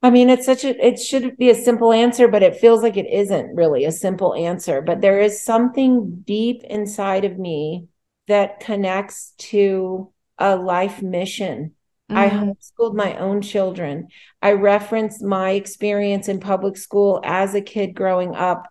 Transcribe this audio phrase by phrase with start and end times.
[0.00, 2.96] I mean, it's such a, it should be a simple answer, but it feels like
[2.96, 4.80] it isn't really a simple answer.
[4.80, 7.88] But there is something deep inside of me
[8.28, 11.74] that connects to a life mission.
[12.10, 12.16] Mm-hmm.
[12.16, 14.08] I homeschooled my own children.
[14.40, 18.68] I reference my experience in public school as a kid growing up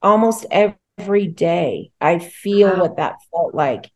[0.00, 1.92] almost every day.
[2.00, 2.80] I feel wow.
[2.80, 3.90] what that felt like.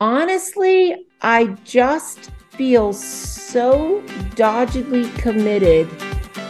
[0.00, 4.02] Honestly, I just feel so
[4.34, 5.88] doggedly committed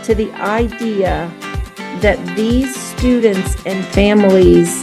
[0.03, 1.33] to the idea
[2.01, 4.83] that these students and families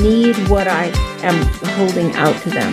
[0.00, 0.84] need what I
[1.24, 1.34] am
[1.76, 2.72] holding out to them.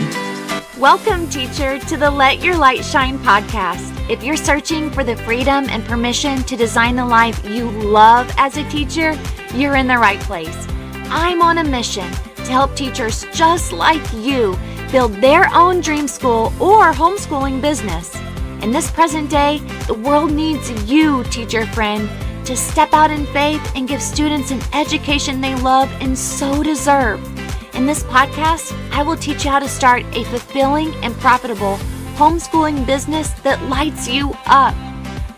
[0.80, 3.90] Welcome, teacher, to the Let Your Light Shine podcast.
[4.08, 8.58] If you're searching for the freedom and permission to design the life you love as
[8.58, 9.20] a teacher,
[9.56, 10.68] you're in the right place.
[11.10, 12.12] I'm on a mission
[12.46, 14.58] to help teachers just like you
[14.92, 18.16] build their own dream school or homeschooling business.
[18.62, 22.10] In this present day, the world needs you, teacher friend,
[22.46, 27.20] to step out in faith and give students an education they love and so deserve.
[27.76, 31.78] In this podcast, I will teach you how to start a fulfilling and profitable
[32.16, 34.76] homeschooling business that lights you up.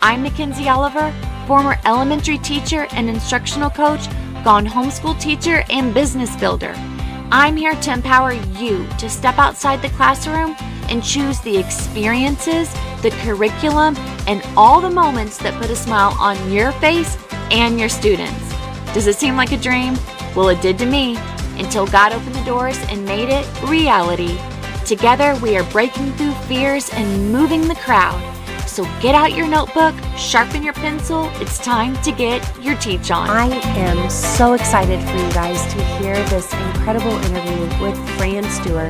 [0.02, 1.14] I'm Mackenzie Oliver,
[1.48, 4.08] former elementary teacher and instructional coach,
[4.44, 6.76] gone homeschool teacher and business builder.
[7.36, 10.56] I'm here to empower you to step outside the classroom
[10.88, 16.52] and choose the experiences, the curriculum, and all the moments that put a smile on
[16.52, 17.18] your face
[17.50, 18.54] and your students.
[18.94, 19.96] Does it seem like a dream?
[20.36, 21.18] Well, it did to me
[21.58, 24.38] until God opened the doors and made it reality.
[24.86, 28.33] Together, we are breaking through fears and moving the crowd.
[28.74, 31.30] So get out your notebook, sharpen your pencil.
[31.36, 33.30] It's time to get your teach on.
[33.30, 33.46] I
[33.78, 38.90] am so excited for you guys to hear this incredible interview with Fran Stuart,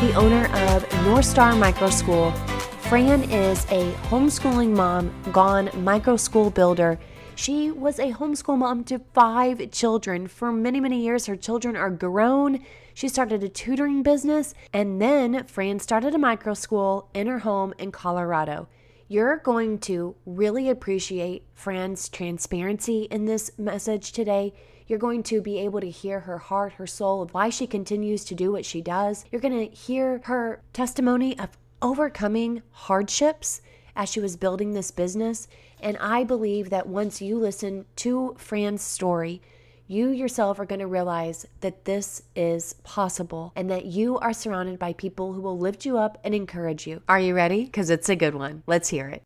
[0.00, 2.32] the owner of North Star Micro School.
[2.80, 6.98] Fran is a homeschooling mom gone micro school builder.
[7.36, 10.26] She was a homeschool mom to five children.
[10.26, 12.64] For many, many years, her children are grown.
[12.94, 17.74] She started a tutoring business, and then Fran started a micro school in her home
[17.78, 18.66] in Colorado.
[19.12, 24.54] You're going to really appreciate Fran's transparency in this message today.
[24.86, 28.24] You're going to be able to hear her heart, her soul, of why she continues
[28.26, 29.24] to do what she does.
[29.32, 33.62] You're going to hear her testimony of overcoming hardships
[33.96, 35.48] as she was building this business.
[35.80, 39.42] And I believe that once you listen to Fran's story,
[39.90, 44.78] you yourself are going to realize that this is possible and that you are surrounded
[44.78, 47.02] by people who will lift you up and encourage you.
[47.08, 47.64] Are you ready?
[47.64, 48.62] Because it's a good one.
[48.68, 49.24] Let's hear it.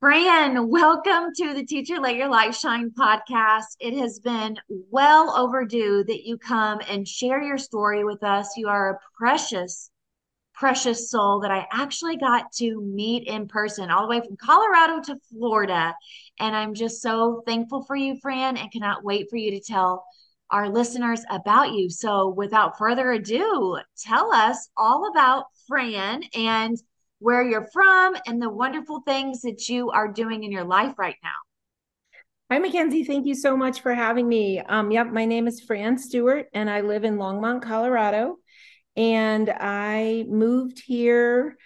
[0.00, 3.76] Fran, welcome to the Teacher Let Your Light Shine podcast.
[3.80, 8.50] It has been well overdue that you come and share your story with us.
[8.54, 9.90] You are a precious,
[10.52, 15.00] precious soul that I actually got to meet in person all the way from Colorado
[15.04, 15.94] to Florida.
[16.42, 20.04] And I'm just so thankful for you, Fran, and cannot wait for you to tell
[20.50, 21.88] our listeners about you.
[21.88, 26.76] So, without further ado, tell us all about Fran and
[27.20, 31.14] where you're from and the wonderful things that you are doing in your life right
[31.22, 31.30] now.
[32.50, 33.04] Hi, Mackenzie.
[33.04, 34.58] Thank you so much for having me.
[34.58, 38.38] Um, yep, my name is Fran Stuart, and I live in Longmont, Colorado.
[38.96, 41.56] And I moved here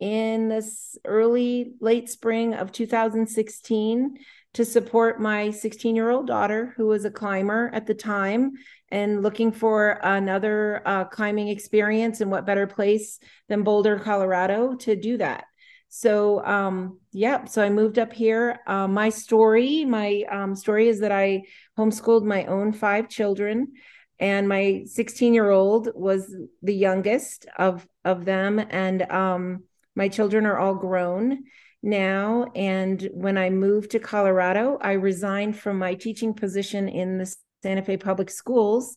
[0.00, 4.18] in this early late spring of 2016
[4.54, 8.52] to support my 16 year old daughter who was a climber at the time
[8.90, 13.18] and looking for another uh, climbing experience and what better place
[13.48, 15.44] than boulder colorado to do that.
[15.88, 18.58] So um yeah so i moved up here.
[18.66, 21.42] Uh, my story my um, story is that i
[21.78, 23.72] homeschooled my own five children
[24.18, 29.64] and my 16 year old was the youngest of of them and um
[29.96, 31.44] my children are all grown
[31.82, 32.46] now.
[32.54, 37.82] And when I moved to Colorado, I resigned from my teaching position in the Santa
[37.82, 38.96] Fe Public Schools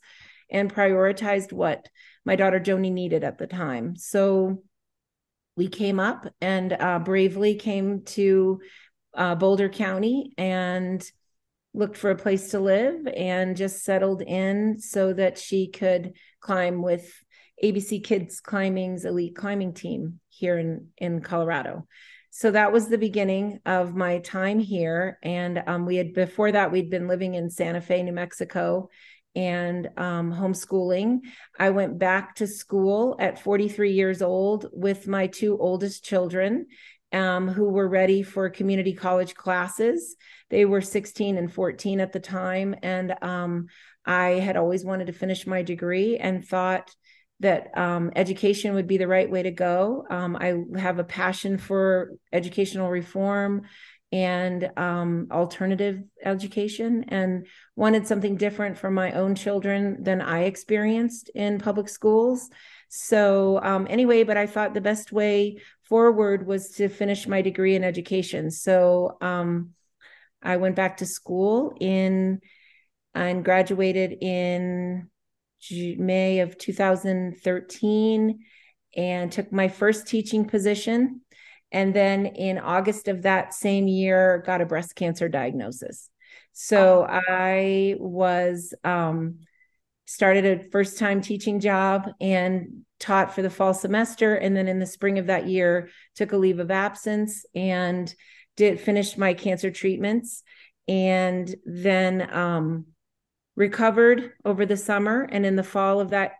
[0.52, 1.88] and prioritized what
[2.26, 3.96] my daughter Joni needed at the time.
[3.96, 4.64] So
[5.56, 8.59] we came up and uh, bravely came to
[9.14, 11.04] uh, Boulder County and
[11.73, 16.82] looked for a place to live and just settled in so that she could climb
[16.82, 17.12] with
[17.64, 21.88] ABC Kids Climbing's elite climbing team here in, in Colorado.
[22.32, 25.17] So that was the beginning of my time here.
[25.23, 28.90] And um, we had, before that, we'd been living in Santa Fe, New Mexico
[29.35, 31.20] and um, homeschooling.
[31.58, 36.67] I went back to school at 43 years old with my two oldest children
[37.11, 40.16] um, who were ready for community college classes.
[40.50, 42.76] They were 16 and 14 at the time.
[42.84, 43.67] And um,
[44.06, 46.94] I had always wanted to finish my degree and thought,
[47.40, 50.06] that um, education would be the right way to go.
[50.09, 53.64] Um, I have a passion for educational reform
[54.12, 57.46] and um, alternative education and
[57.76, 62.50] wanted something different for my own children than I experienced in public schools.
[62.90, 67.76] So, um, anyway, but I thought the best way forward was to finish my degree
[67.76, 68.50] in education.
[68.50, 69.72] So, um,
[70.42, 72.42] I went back to school in
[73.14, 75.09] and graduated in
[75.72, 78.40] May of 2013
[78.96, 81.22] and took my first teaching position.
[81.72, 86.09] And then in August of that same year, got a breast cancer diagnosis.
[86.52, 89.40] So I was um,
[90.06, 94.35] started a first time teaching job and taught for the fall semester.
[94.35, 98.14] And then in the spring of that year, took a leave of absence and
[98.58, 100.44] did finish my cancer treatments.
[100.88, 102.88] And then um,
[103.55, 106.34] recovered over the summer and in the fall of that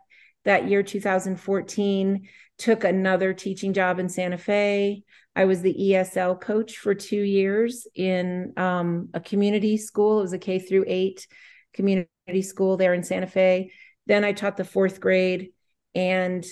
[0.44, 5.02] that year 2014 took another teaching job in santa fe.
[5.36, 10.18] I was the esl coach for two years in um, a community school.
[10.18, 11.26] It was a k through eight
[11.74, 13.72] community school there in santa fe.
[14.06, 15.50] Then i taught the fourth grade
[15.94, 16.44] and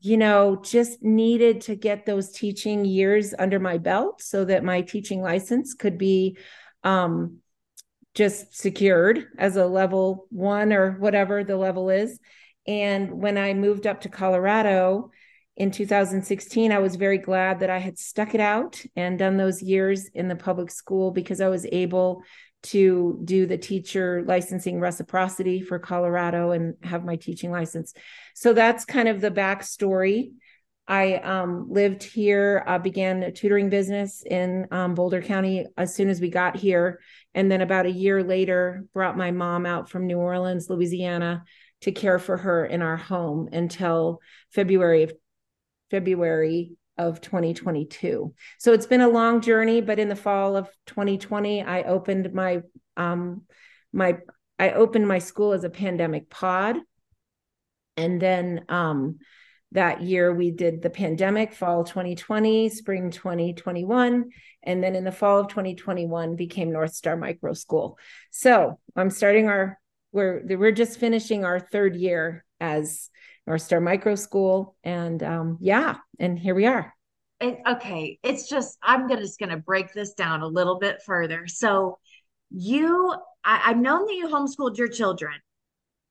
[0.00, 4.80] you know just needed to get those teaching years under my belt so that my
[4.80, 6.36] teaching license could be
[6.84, 7.38] um,
[8.14, 12.18] just secured as a level one or whatever the level is.
[12.66, 15.10] And when I moved up to Colorado
[15.56, 19.62] in 2016, I was very glad that I had stuck it out and done those
[19.62, 22.22] years in the public school because I was able
[22.64, 27.92] to do the teacher licensing reciprocity for Colorado and have my teaching license.
[28.34, 30.30] So that's kind of the backstory.
[30.88, 36.08] I um, lived here, uh, began a tutoring business in um, Boulder County as soon
[36.10, 37.00] as we got here.
[37.34, 41.44] And then about a year later, brought my mom out from New Orleans, Louisiana,
[41.82, 44.20] to care for her in our home until
[44.50, 45.12] February of
[45.90, 48.34] February of 2022.
[48.58, 52.62] So it's been a long journey, but in the fall of 2020, I opened my
[52.96, 53.42] um,
[53.92, 54.18] my
[54.58, 56.76] I opened my school as a pandemic pod,
[57.96, 59.18] and then um,
[59.72, 64.30] that year we did the pandemic fall 2020 spring 2021
[64.62, 67.98] and then in the fall of 2021 became north star micro school.
[68.30, 69.78] So i'm starting our
[70.12, 73.10] we're we're just finishing our third year as
[73.46, 76.94] north star micro school and um, yeah and here we are.
[77.42, 81.46] Okay it's just i'm gonna, just gonna break this down a little bit further.
[81.46, 81.98] So
[82.50, 85.34] you I, i've known that you homeschooled your children.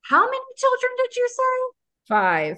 [0.02, 1.78] How many children did you say?
[2.08, 2.58] Five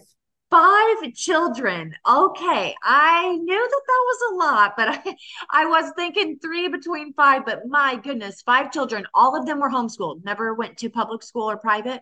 [0.54, 1.96] Five children.
[2.08, 2.76] Okay.
[2.84, 5.16] I knew that that was a lot, but I,
[5.50, 9.08] I was thinking three between five, but my goodness, five children.
[9.16, 12.02] All of them were homeschooled, never went to public school or private.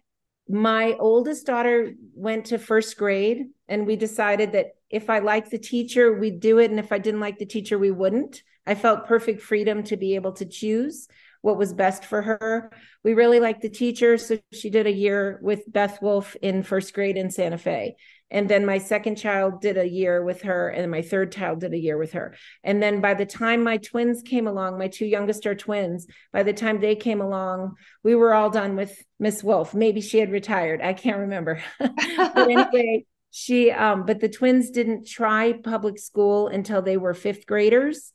[0.50, 5.58] My oldest daughter went to first grade, and we decided that if I liked the
[5.58, 6.72] teacher, we'd do it.
[6.72, 8.44] And if I didn't like the teacher, we wouldn't.
[8.68, 11.08] I felt perfect freedom to be able to choose
[11.42, 12.70] what was best for her.
[13.02, 14.18] We really liked the teacher.
[14.18, 17.96] So she did a year with Beth Wolf in first grade in Santa Fe
[18.32, 21.74] and then my second child did a year with her and my third child did
[21.74, 22.34] a year with her.
[22.64, 26.44] And then by the time my twins came along my two youngest are twins by
[26.44, 29.76] the time they came along we were all done with miss wolf.
[29.76, 30.82] Maybe she had retired.
[30.82, 31.62] I can't remember.
[31.80, 37.46] But anyway she um but the twins didn't try public school until they were fifth
[37.46, 38.14] graders.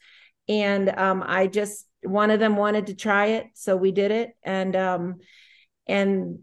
[0.48, 4.30] And um i just one of them wanted to try it so we did it.
[4.42, 5.16] And um
[5.86, 6.40] and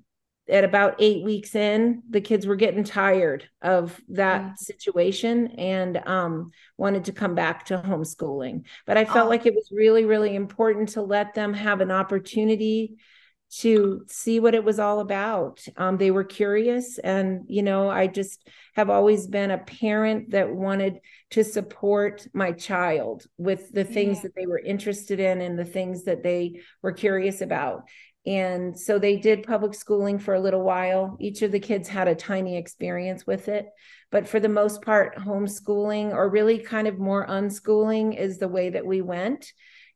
[0.50, 4.58] at about eight weeks in, the kids were getting tired of that mm.
[4.58, 8.66] situation and um, wanted to come back to homeschooling.
[8.86, 9.30] But I felt oh.
[9.30, 12.98] like it was really, really important to let them have an opportunity
[13.60, 15.64] to see what it was all about.
[15.78, 16.98] Um, they were curious.
[16.98, 21.00] And, you know, I just have always been a parent that wanted
[21.32, 24.22] to support my child with the things yeah.
[24.24, 27.84] that they were interested in and the things that they were curious about.
[28.26, 31.18] And so they did public schooling for a little while.
[31.20, 33.68] Each of the kids had a tiny experience with it.
[34.12, 38.70] But for the most part, homeschooling or really kind of more unschooling is the way
[38.70, 39.52] that we went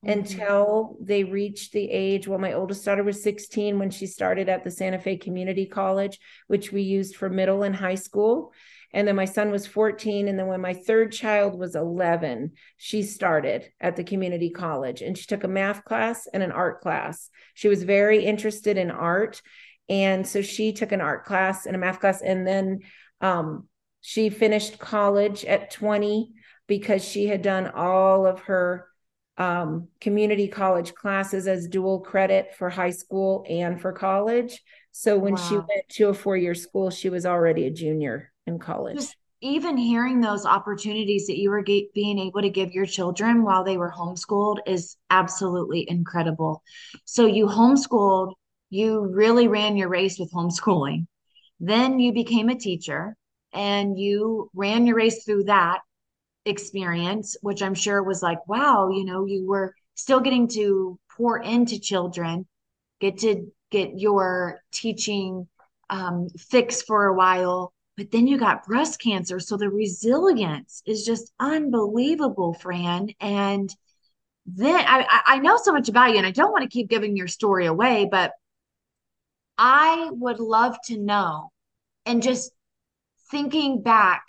[0.05, 0.19] mm-hmm.
[0.19, 2.27] until they reached the age.
[2.27, 6.19] Well, my oldest daughter was 16 when she started at the Santa Fe Community College,
[6.47, 8.51] which we used for middle and high school.
[8.93, 10.27] And then my son was 14.
[10.27, 15.17] And then when my third child was 11, she started at the community college and
[15.17, 17.29] she took a math class and an art class.
[17.53, 19.41] She was very interested in art.
[19.89, 22.21] And so she took an art class and a math class.
[22.21, 22.79] And then
[23.21, 23.67] um,
[24.01, 26.31] she finished college at 20
[26.67, 28.87] because she had done all of her
[29.37, 34.61] um, community college classes as dual credit for high school and for college.
[34.91, 35.41] So when wow.
[35.47, 38.97] she went to a four year school, she was already a junior in college.
[38.97, 43.43] Just, even hearing those opportunities that you were ge- being able to give your children
[43.43, 46.63] while they were homeschooled is absolutely incredible.
[47.05, 48.33] So you homeschooled,
[48.69, 51.05] you really ran your race with homeschooling.
[51.59, 53.15] Then you became a teacher
[53.53, 55.79] and you ran your race through that
[56.45, 61.39] experience, which I'm sure was like, wow, you know, you were still getting to pour
[61.39, 62.47] into children,
[62.99, 65.47] get to get your teaching
[65.89, 69.39] um, fix for a while but then you got breast cancer.
[69.39, 73.09] So the resilience is just unbelievable, Fran.
[73.19, 73.75] And
[74.45, 77.17] then I, I know so much about you, and I don't want to keep giving
[77.17, 78.31] your story away, but
[79.57, 81.51] I would love to know
[82.05, 82.51] and just
[83.31, 84.23] thinking back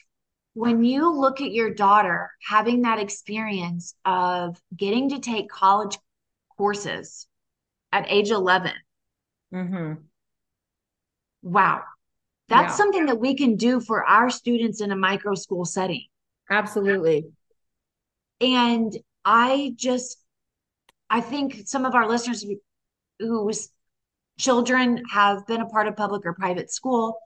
[0.54, 5.98] when you look at your daughter having that experience of getting to take college
[6.56, 7.28] courses
[7.92, 8.72] at age 11
[9.54, 9.92] mm-hmm.
[11.42, 11.82] wow
[12.48, 12.76] that's yeah.
[12.76, 16.06] something that we can do for our students in a micro school setting.
[16.50, 17.26] Absolutely.
[18.40, 20.18] And I just,
[21.10, 22.44] I think some of our listeners
[23.18, 23.68] whose
[24.38, 27.18] children have been a part of public or private school,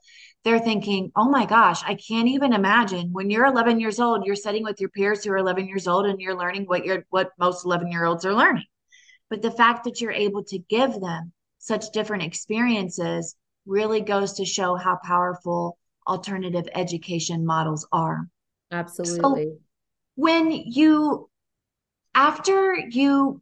[0.43, 4.35] they're thinking, oh my gosh, I can't even imagine when you're 11 years old, you're
[4.35, 7.31] sitting with your peers who are 11 years old and you're learning what you're, what
[7.39, 8.65] most 11 year olds are learning.
[9.29, 13.35] But the fact that you're able to give them such different experiences
[13.65, 15.77] really goes to show how powerful
[16.07, 18.27] alternative education models are.
[18.71, 19.43] Absolutely.
[19.45, 19.57] So
[20.15, 21.29] when you,
[22.13, 23.41] after you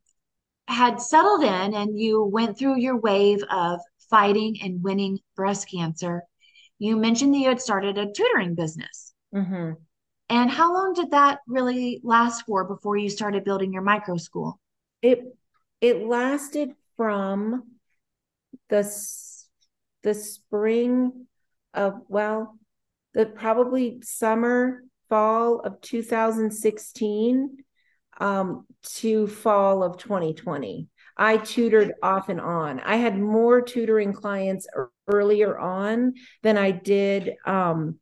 [0.68, 6.24] had settled in and you went through your wave of fighting and winning breast cancer,
[6.80, 9.14] you mentioned that you had started a tutoring business.
[9.34, 9.74] Mm-hmm.
[10.30, 14.60] And how long did that really last for before you started building your micro school?
[15.02, 15.24] It
[15.82, 17.64] it lasted from
[18.70, 18.84] the
[20.04, 21.28] the spring
[21.74, 22.58] of, well,
[23.14, 27.58] the probably summer, fall of 2016
[28.20, 30.88] um, to fall of 2020.
[31.18, 32.80] I tutored off and on.
[32.80, 34.68] I had more tutoring clients
[35.08, 38.00] earlier on than I did um,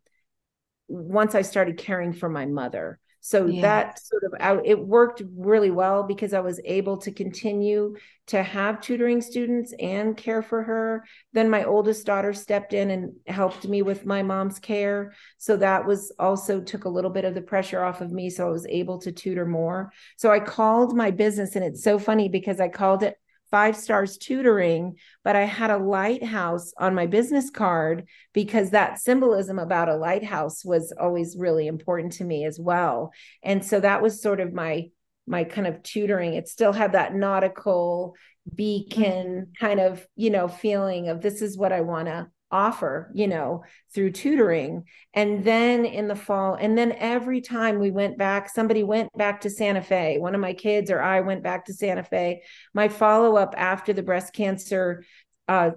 [0.88, 3.00] once I started caring for my mother.
[3.22, 3.62] So yeah.
[3.62, 7.96] that sort of out it worked really well because I was able to continue
[8.28, 11.06] to have tutoring students and care for her.
[11.34, 15.14] Then my oldest daughter stepped in and helped me with my mom's care.
[15.38, 18.30] So that was also took a little bit of the pressure off of me.
[18.30, 19.92] So I was able to tutor more.
[20.18, 23.18] So I called my business, and it's so funny because I called it
[23.52, 29.60] five stars tutoring, but I had a lighthouse on my business card because that symbolism
[29.60, 33.12] about a lighthouse was always really important to me as well.
[33.44, 34.90] And so that was sort of my
[35.28, 36.34] my kind of tutoring.
[36.34, 38.16] It still had that nautical
[38.54, 39.66] beacon mm-hmm.
[39.66, 43.64] kind of, you know, feeling of this is what I want to offer, you know,
[43.94, 44.84] through tutoring.
[45.14, 49.42] And then in the fall, and then every time we went back, somebody went back
[49.42, 52.42] to Santa Fe, one of my kids or I went back to Santa Fe.
[52.74, 55.04] My follow up after the breast cancer,
[55.48, 55.72] uh,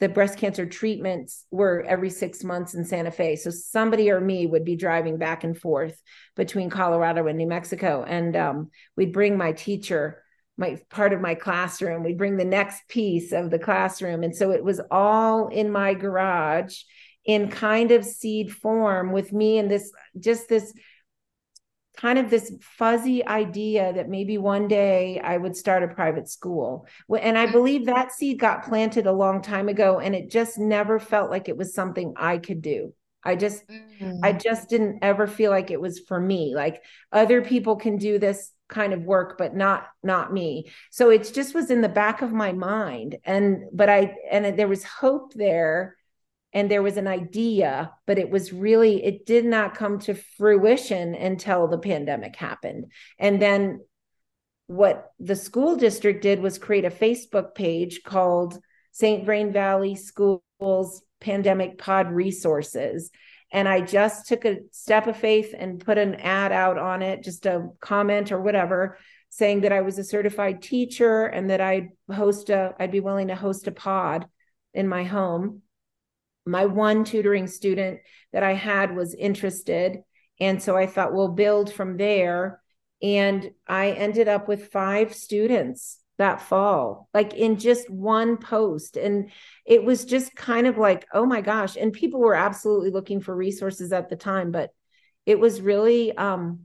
[0.00, 3.36] the breast cancer treatments were every six months in Santa Fe.
[3.36, 5.96] So somebody or me would be driving back and forth
[6.34, 8.04] between Colorado and New Mexico.
[8.06, 10.21] And um, we'd bring my teacher
[10.56, 12.04] my part of my classroom.
[12.04, 14.22] We'd bring the next piece of the classroom.
[14.22, 16.82] And so it was all in my garage
[17.24, 20.72] in kind of seed form with me and this just this
[21.96, 26.86] kind of this fuzzy idea that maybe one day I would start a private school.
[27.20, 30.98] And I believe that seed got planted a long time ago and it just never
[30.98, 32.94] felt like it was something I could do.
[33.24, 34.18] I just mm-hmm.
[34.22, 36.54] I just didn't ever feel like it was for me.
[36.54, 36.82] Like
[37.12, 40.70] other people can do this kind of work but not not me.
[40.90, 43.18] So it just was in the back of my mind.
[43.24, 45.96] And but i and there was hope there
[46.52, 51.14] and there was an idea but it was really it did not come to fruition
[51.14, 52.90] until the pandemic happened.
[53.18, 53.80] And then
[54.66, 58.58] what the school district did was create a facebook page called
[58.92, 63.10] st vrain valley schools pandemic pod resources
[63.52, 67.22] and I just took a step of faith and put an ad out on it,
[67.22, 71.90] just a comment or whatever, saying that I was a certified teacher and that I'd
[72.10, 74.26] host a, I'd be willing to host a pod
[74.72, 75.60] in my home.
[76.46, 78.00] My one tutoring student
[78.32, 79.98] that I had was interested.
[80.40, 82.60] And so I thought we'll build from there.
[83.02, 88.96] And I ended up with five students that fall, like in just one post.
[88.96, 89.30] And
[89.66, 91.76] it was just kind of like, oh my gosh.
[91.76, 94.70] And people were absolutely looking for resources at the time, but
[95.26, 96.60] it was really, um,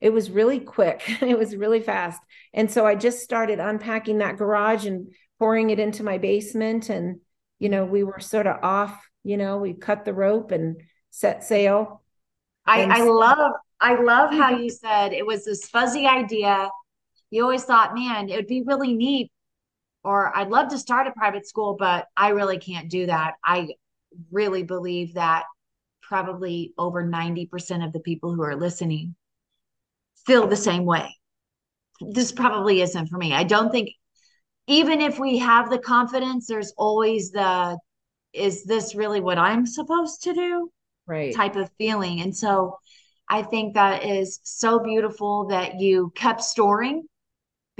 [0.00, 1.02] it was really quick.
[1.22, 2.22] it was really fast.
[2.54, 6.88] And so I just started unpacking that garage and pouring it into my basement.
[6.88, 7.20] And,
[7.58, 11.44] you know, we were sort of off, you know, we cut the rope and set
[11.44, 12.00] sail
[12.66, 16.68] I, I love I love how you said it was this fuzzy idea.
[17.30, 19.30] You always thought, man, it would be really neat,
[20.02, 23.34] or I'd love to start a private school, but I really can't do that.
[23.44, 23.68] I
[24.32, 25.44] really believe that
[26.02, 29.14] probably over 90% of the people who are listening
[30.26, 31.14] feel the same way.
[32.00, 33.32] This probably isn't for me.
[33.32, 33.90] I don't think,
[34.66, 37.78] even if we have the confidence, there's always the,
[38.32, 40.70] is this really what I'm supposed to do?
[41.06, 41.34] Right.
[41.34, 42.20] Type of feeling.
[42.20, 42.78] And so
[43.28, 47.04] I think that is so beautiful that you kept storing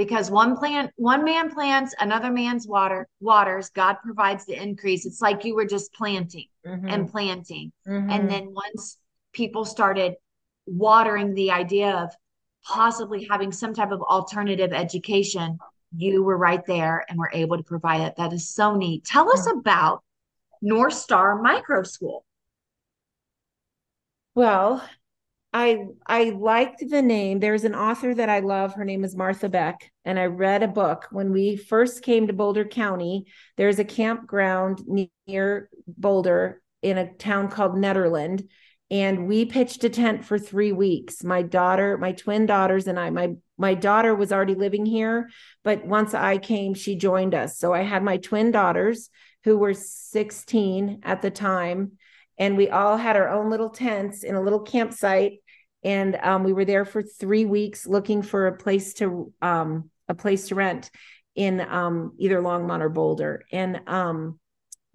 [0.01, 5.05] because one plant one man plants another man's water waters god provides the increase.
[5.05, 6.89] It's like you were just planting mm-hmm.
[6.89, 7.71] and planting.
[7.87, 8.11] Mm-hmm.
[8.11, 8.97] and then once
[9.35, 10.15] people started
[10.65, 12.15] watering the idea of
[12.65, 15.59] possibly having some type of alternative education
[15.95, 18.15] you were right there and were able to provide it.
[18.17, 19.05] That is so neat.
[19.05, 20.03] Tell us about
[20.63, 22.25] north star micro school.
[24.35, 24.83] Well
[25.53, 27.41] I I liked the name.
[27.41, 28.75] There's an author that I love.
[28.75, 32.33] Her name is Martha Beck, and I read a book when we first came to
[32.33, 33.27] Boulder County.
[33.57, 34.81] There's a campground
[35.27, 38.47] near Boulder in a town called Nederland,
[38.93, 41.25] and we pitched a tent for three weeks.
[41.25, 43.11] My daughter, my twin daughters, and I.
[43.11, 45.31] My my daughter was already living here,
[45.65, 47.59] but once I came, she joined us.
[47.59, 49.11] So I had my twin daughters
[49.45, 51.93] who were 16 at the time
[52.41, 55.35] and we all had our own little tents in a little campsite.
[55.85, 60.15] And um, we were there for three weeks looking for a place to um, a
[60.15, 60.91] place to rent
[61.37, 63.45] in um, either longmont or boulder.
[63.53, 64.41] And um,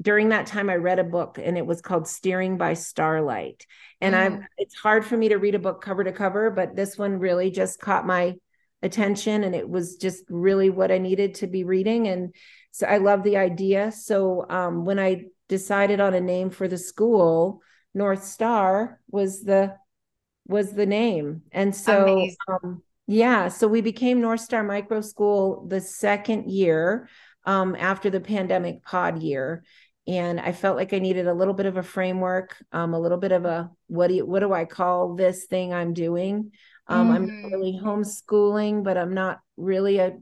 [0.02, 3.66] during that time i read a book and it was called steering by starlight.
[4.02, 4.42] And mm.
[4.42, 7.20] i it's hard for me to read a book cover to cover but this one
[7.20, 8.36] really just caught my
[8.82, 12.08] attention and it was just really what i needed to be reading.
[12.08, 12.36] And
[12.72, 13.92] so i love the idea.
[13.92, 17.62] So um, when i decided on a name for the school,
[17.94, 19.75] North Star was the
[20.48, 21.42] was the name.
[21.52, 27.10] And so um, yeah, so we became North Star Micro School the second year
[27.46, 29.64] um, after the pandemic pod year.
[30.08, 33.18] And I felt like I needed a little bit of a framework, um, a little
[33.18, 36.51] bit of a what do you, what do I call this thing I'm doing?
[36.88, 37.16] Um, mm-hmm.
[37.16, 40.18] I'm really homeschooling, but I'm not really a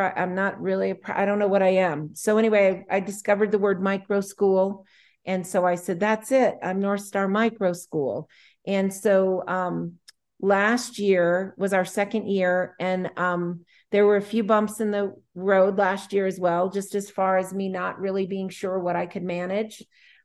[0.00, 2.14] I'm not really, I don't know what I am.
[2.14, 4.86] So anyway, I, discovered the word micro school.
[5.24, 6.56] And so I said, that's it.
[6.62, 8.28] I'm North Star Micro School.
[8.66, 9.94] And so um,
[10.40, 12.74] last year was our second year.
[12.80, 16.94] And um, there were a few bumps in the road last year as well, just
[16.94, 19.82] as far as me not really being sure what I could manage.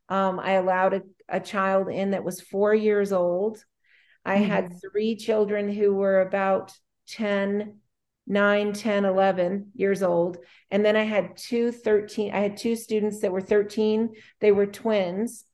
[0.08, 3.62] Um, I allowed a, a, child in that was four years old.
[4.24, 4.44] I mm-hmm.
[4.44, 6.72] had three children who were about
[7.10, 7.78] 10
[8.30, 10.38] 9 10 11 years old.
[10.70, 14.66] And then i had two 13 i had two students that were 13 they were
[14.66, 15.44] twins.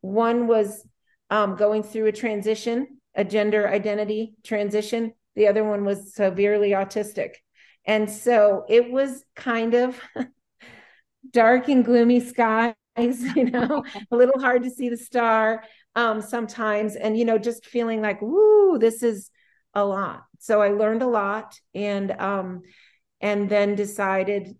[0.00, 0.86] One was
[1.30, 5.12] um, going through a transition a gender identity transition.
[5.34, 7.30] The other one was severely autistic.
[7.84, 10.00] And so it was kind of
[11.32, 15.62] dark and gloomy skies you know a little hard to see the star
[15.94, 16.96] um, sometimes.
[16.96, 19.30] And you know just feeling like woo this is
[19.74, 20.24] a lot.
[20.38, 22.62] So I learned a lot and um
[23.20, 24.56] and then decided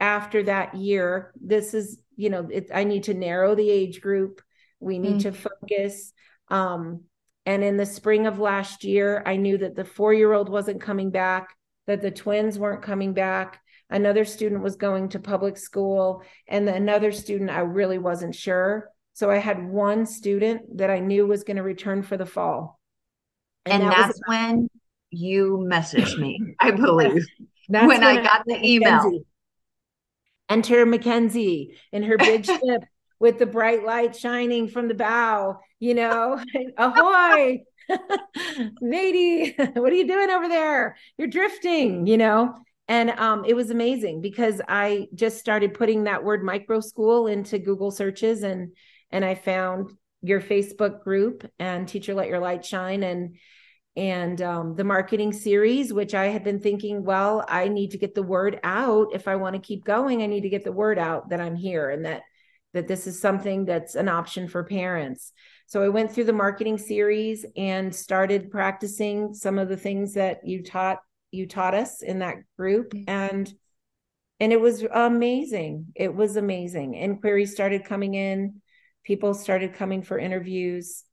[0.00, 4.40] after that year this is you know it, I need to narrow the age group.
[4.80, 5.32] We need mm-hmm.
[5.32, 6.12] to focus.
[6.48, 7.04] Um
[7.46, 11.54] and in the spring of last year I knew that the 4-year-old wasn't coming back
[11.86, 17.12] that the twins weren't coming back another student was going to public school and another
[17.12, 18.90] student I really wasn't sure.
[19.12, 22.80] So I had one student that I knew was going to return for the fall
[23.66, 24.68] and, and that that's when
[25.10, 27.24] you messaged me, I believe,
[27.68, 28.96] when, when, I got the email.
[28.96, 29.26] Mackenzie.
[30.50, 32.84] Enter Mackenzie in her big ship
[33.18, 36.38] with the bright light shining from the bow, you know,
[36.76, 37.60] ahoy,
[38.80, 40.96] matey, what are you doing over there?
[41.16, 42.54] You're drifting, you know.
[42.86, 47.58] And um, it was amazing because I just started putting that word micro school into
[47.58, 48.72] Google searches and
[49.10, 53.36] and I found your Facebook group and Teacher Let Your Light Shine and
[53.96, 58.14] and um, the marketing series, which I had been thinking, well, I need to get
[58.14, 59.14] the word out.
[59.14, 61.56] If I want to keep going, I need to get the word out that I'm
[61.56, 62.22] here and that
[62.72, 65.32] that this is something that's an option for parents.
[65.66, 70.40] So I went through the marketing series and started practicing some of the things that
[70.44, 70.98] you taught
[71.30, 73.08] you taught us in that group mm-hmm.
[73.08, 73.52] and
[74.40, 75.86] and it was amazing.
[75.94, 76.94] It was amazing.
[76.94, 78.60] Inquiries started coming in,
[79.04, 81.04] people started coming for interviews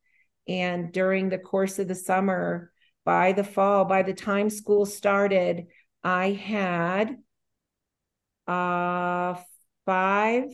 [0.48, 2.71] and during the course of the summer,
[3.06, 5.68] by the fall, by the time school started,
[6.04, 7.18] I had
[8.48, 9.36] uh,
[9.86, 10.46] five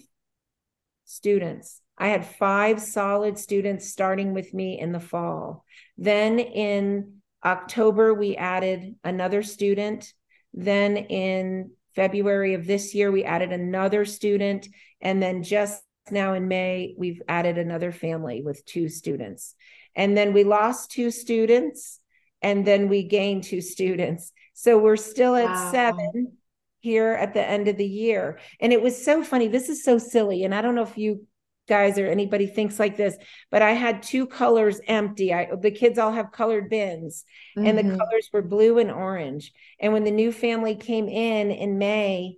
[1.06, 5.66] students I had five solid students starting with me in the fall.
[5.98, 10.14] Then in October, we added another student.
[10.54, 14.68] Then in February of this year, we added another student.
[15.02, 15.82] And then just
[16.12, 19.56] now in May, we've added another family with two students.
[19.96, 22.00] And then we lost two students
[22.42, 24.32] and then we gained two students.
[24.54, 25.72] So we're still at wow.
[25.72, 26.34] seven
[26.80, 28.40] here at the end of the year.
[28.60, 29.48] And it was so funny.
[29.48, 30.44] This is so silly.
[30.44, 31.28] And I don't know if you
[31.68, 33.18] guys or anybody thinks like this,
[33.52, 35.34] but I had two colors empty.
[35.34, 37.26] I the kids all have colored bins
[37.58, 37.68] mm-hmm.
[37.68, 37.98] and the mm-hmm.
[37.98, 39.52] colors were blue and orange.
[39.80, 42.38] And when the new family came in in May,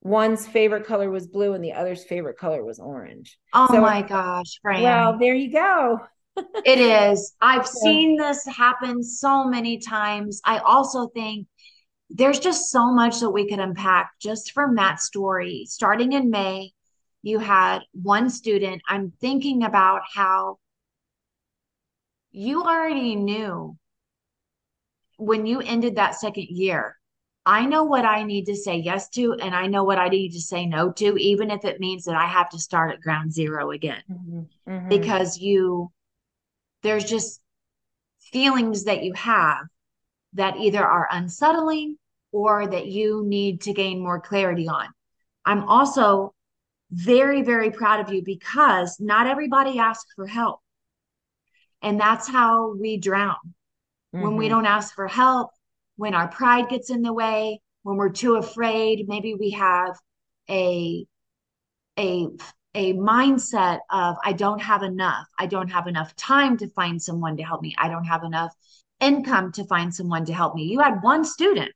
[0.00, 3.38] one's favorite color was blue and the other's favorite color was orange.
[3.52, 4.82] Oh so, my gosh, Fran.
[4.82, 6.00] Well, there you go.
[6.64, 7.34] It is.
[7.40, 7.82] I've yeah.
[7.82, 10.40] seen this happen so many times.
[10.44, 11.46] I also think
[12.10, 15.66] there's just so much that we could unpack just from that story.
[15.68, 16.72] Starting in May,
[17.22, 18.82] you had one student.
[18.88, 20.58] I'm thinking about how
[22.30, 23.76] you already knew
[25.16, 26.96] when you ended that second year.
[27.44, 30.32] I know what I need to say yes to, and I know what I need
[30.32, 33.32] to say no to, even if it means that I have to start at ground
[33.32, 34.02] zero again.
[34.10, 34.70] Mm-hmm.
[34.70, 34.88] Mm-hmm.
[34.88, 35.90] Because you
[36.82, 37.40] there's just
[38.32, 39.66] feelings that you have
[40.34, 41.96] that either are unsettling
[42.32, 44.86] or that you need to gain more clarity on.
[45.44, 46.34] I'm also
[46.90, 50.60] very, very proud of you because not everybody asks for help.
[51.82, 53.36] And that's how we drown.
[54.14, 54.22] Mm-hmm.
[54.22, 54.56] When we mm-hmm.
[54.56, 55.50] don't ask for help,
[55.96, 59.98] when our pride gets in the way, when we're too afraid, maybe we have
[60.50, 61.06] a
[61.98, 62.28] a
[62.78, 65.26] a mindset of I don't have enough.
[65.36, 67.74] I don't have enough time to find someone to help me.
[67.76, 68.54] I don't have enough
[69.00, 70.62] income to find someone to help me.
[70.62, 71.72] You had one student.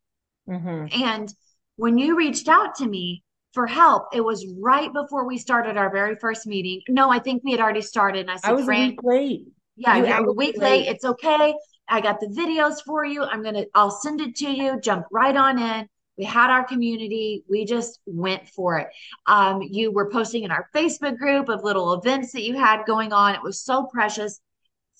[0.48, 1.02] Mm-hmm.
[1.02, 1.34] And
[1.74, 5.90] when you reached out to me for help, it was right before we started our
[5.90, 6.80] very first meeting.
[6.88, 8.20] No, I think we had already started.
[8.20, 9.48] And I said, I was Fran, late.
[9.74, 10.86] Yeah, you you're a week late.
[10.86, 10.88] late.
[10.88, 11.52] It's okay.
[11.88, 13.24] I got the videos for you.
[13.24, 14.80] I'm gonna, I'll send it to you.
[14.80, 17.42] Jump right on in we had our community.
[17.48, 18.88] We just went for it.
[19.26, 23.12] Um, you were posting in our facebook group of little events that you had going
[23.12, 23.34] on.
[23.34, 24.40] It was so precious.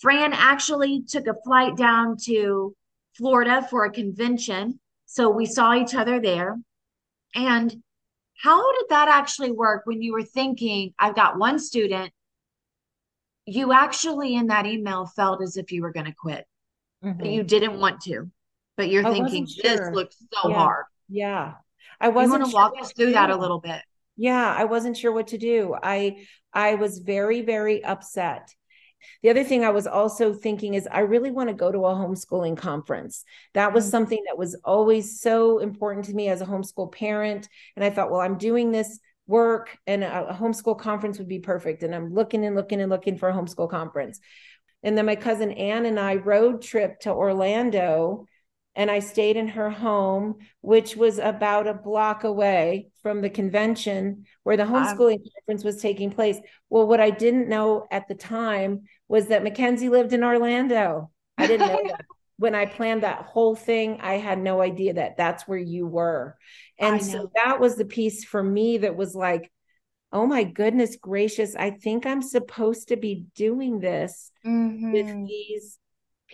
[0.01, 2.75] Fran actually took a flight down to
[3.15, 6.59] florida for a convention so we saw each other there.
[7.35, 7.83] And
[8.43, 12.13] how did that actually work when you were thinking i've got one student
[13.47, 16.47] you actually in that email felt as if you were going to quit.
[17.05, 17.25] Mm-hmm.
[17.25, 18.31] you didn't want to
[18.77, 19.63] but you're I thinking sure.
[19.63, 20.55] this looks so yeah.
[20.57, 21.55] hard yeah.
[22.01, 23.83] I wasn't want to sure walk us through that a little bit.
[24.17, 25.75] Yeah, I wasn't sure what to do.
[25.81, 28.55] I I was very very upset.
[29.23, 31.95] The other thing I was also thinking is I really want to go to a
[31.95, 33.25] homeschooling conference.
[33.55, 33.91] That was mm-hmm.
[33.91, 38.11] something that was always so important to me as a homeschool parent and I thought,
[38.11, 42.13] well, I'm doing this work and a, a homeschool conference would be perfect and I'm
[42.13, 44.21] looking and looking and looking for a homeschool conference.
[44.83, 48.27] And then my cousin Ann and I road trip to Orlando
[48.75, 54.27] and I stayed in her home, which was about a block away from the convention
[54.45, 56.39] where the homeschooling um, conference was taking place.
[56.71, 61.11] Well, what I didn't know at the time was that Mackenzie lived in Orlando.
[61.37, 62.05] I didn't know that.
[62.39, 66.37] When I planned that whole thing, I had no idea that that's where you were.
[66.77, 69.53] And so that was the piece for me that was like,
[70.13, 74.93] oh my goodness gracious, I think I'm supposed to be doing this mm-hmm.
[74.93, 75.79] with these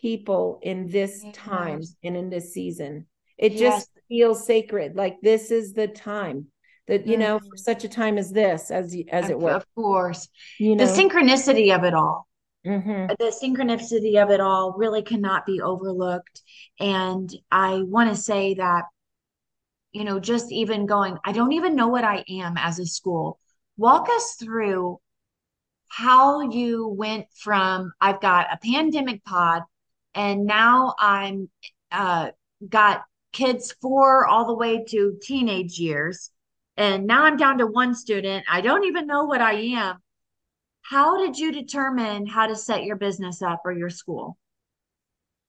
[0.00, 3.06] people in this time and in this season.
[3.36, 3.60] It yes.
[3.60, 4.96] just feels sacred.
[4.96, 6.46] Like this is the time
[6.86, 7.56] that you know for mm-hmm.
[7.56, 9.50] such a time as this, as as it were.
[9.50, 12.26] Of course, you know the synchronicity of it all.
[12.66, 13.12] Mm-hmm.
[13.18, 16.42] The synchronicity of it all really cannot be overlooked.
[16.80, 18.84] And I want to say that,
[19.92, 23.38] you know, just even going, I don't even know what I am as a school.
[23.76, 24.98] Walk us through
[25.86, 29.62] how you went from I've got a pandemic pod
[30.18, 31.48] and now I'm
[31.92, 32.30] uh,
[32.68, 36.30] got kids four all the way to teenage years,
[36.76, 38.44] and now I'm down to one student.
[38.50, 39.98] I don't even know what I am.
[40.82, 44.36] How did you determine how to set your business up or your school?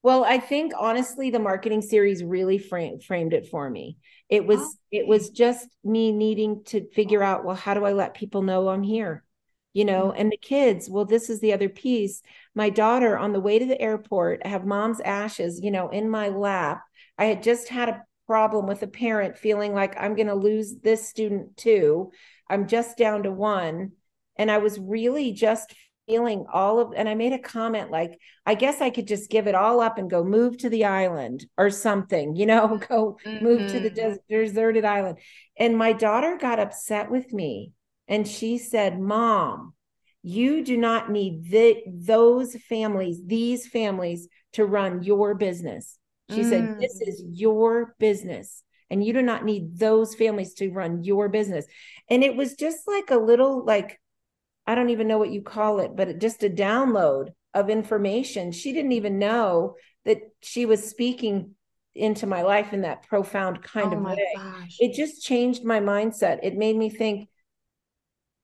[0.04, 3.96] Well, I think honestly, the marketing series really frame, framed it for me.
[4.28, 8.14] It was it was just me needing to figure out, well, how do I let
[8.14, 9.24] people know I'm here?
[9.72, 10.20] You know mm-hmm.
[10.20, 12.22] and the kids well this is the other piece
[12.54, 16.08] my daughter on the way to the airport I have mom's ashes you know in
[16.10, 16.82] my lap
[17.18, 20.76] i had just had a problem with a parent feeling like i'm going to lose
[20.82, 22.12] this student too
[22.48, 23.92] i'm just down to one
[24.36, 25.74] and i was really just
[26.06, 29.46] feeling all of and i made a comment like i guess i could just give
[29.46, 33.44] it all up and go move to the island or something you know go mm-hmm.
[33.44, 34.12] move to the mm-hmm.
[34.12, 35.18] des- deserted island
[35.58, 37.72] and my daughter got upset with me
[38.10, 39.72] and she said, Mom,
[40.22, 45.96] You do not need the, those families, these families to run your business.
[46.30, 46.50] She mm.
[46.50, 48.62] said, This is your business.
[48.90, 51.64] And you do not need those families to run your business.
[52.10, 54.00] And it was just like a little, like,
[54.66, 58.50] I don't even know what you call it, but it, just a download of information.
[58.50, 61.54] She didn't even know that she was speaking
[61.94, 64.26] into my life in that profound kind oh of way.
[64.36, 64.76] Gosh.
[64.80, 66.40] It just changed my mindset.
[66.42, 67.28] It made me think,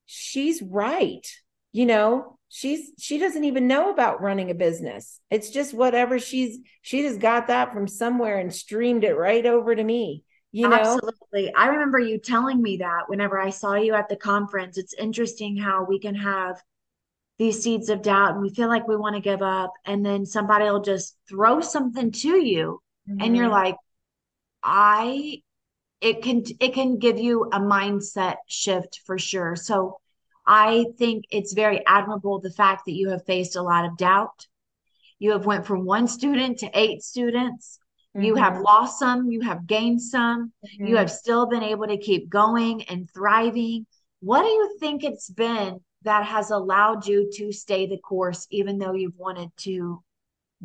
[0.06, 1.26] she's right.
[1.72, 5.20] You know, she's she doesn't even know about running a business.
[5.30, 9.74] It's just whatever she's she just got that from somewhere and streamed it right over
[9.74, 10.24] to me.
[10.52, 10.76] You know?
[10.76, 11.54] Absolutely.
[11.54, 14.78] I remember you telling me that whenever I saw you at the conference.
[14.78, 16.56] It's interesting how we can have
[17.38, 20.24] these seeds of doubt and we feel like we want to give up and then
[20.24, 23.20] somebody will just throw something to you mm-hmm.
[23.20, 23.54] and you're mm-hmm.
[23.54, 23.76] like
[24.62, 25.40] i
[26.00, 29.98] it can it can give you a mindset shift for sure so
[30.46, 34.46] i think it's very admirable the fact that you have faced a lot of doubt
[35.18, 37.78] you have went from one student to eight students
[38.14, 38.24] mm-hmm.
[38.24, 38.62] you have mm-hmm.
[38.62, 40.86] lost some you have gained some mm-hmm.
[40.86, 43.86] you have still been able to keep going and thriving
[44.20, 48.78] what do you think it's been that has allowed you to stay the course, even
[48.78, 50.02] though you've wanted to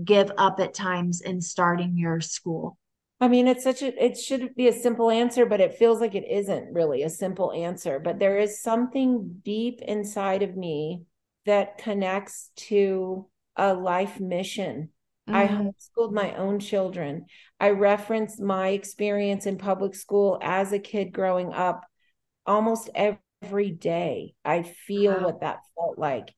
[0.03, 2.77] give up at times in starting your school?
[3.21, 6.15] I mean, it's such a, it should be a simple answer, but it feels like
[6.15, 7.99] it isn't really a simple answer.
[7.99, 11.03] But there is something deep inside of me
[11.45, 14.89] that connects to a life mission.
[15.29, 15.35] Mm-hmm.
[15.35, 17.27] I homeschooled my own children.
[17.59, 21.85] I reference my experience in public school as a kid growing up
[22.47, 24.33] almost every day.
[24.43, 25.25] I feel wow.
[25.25, 26.33] what that felt like.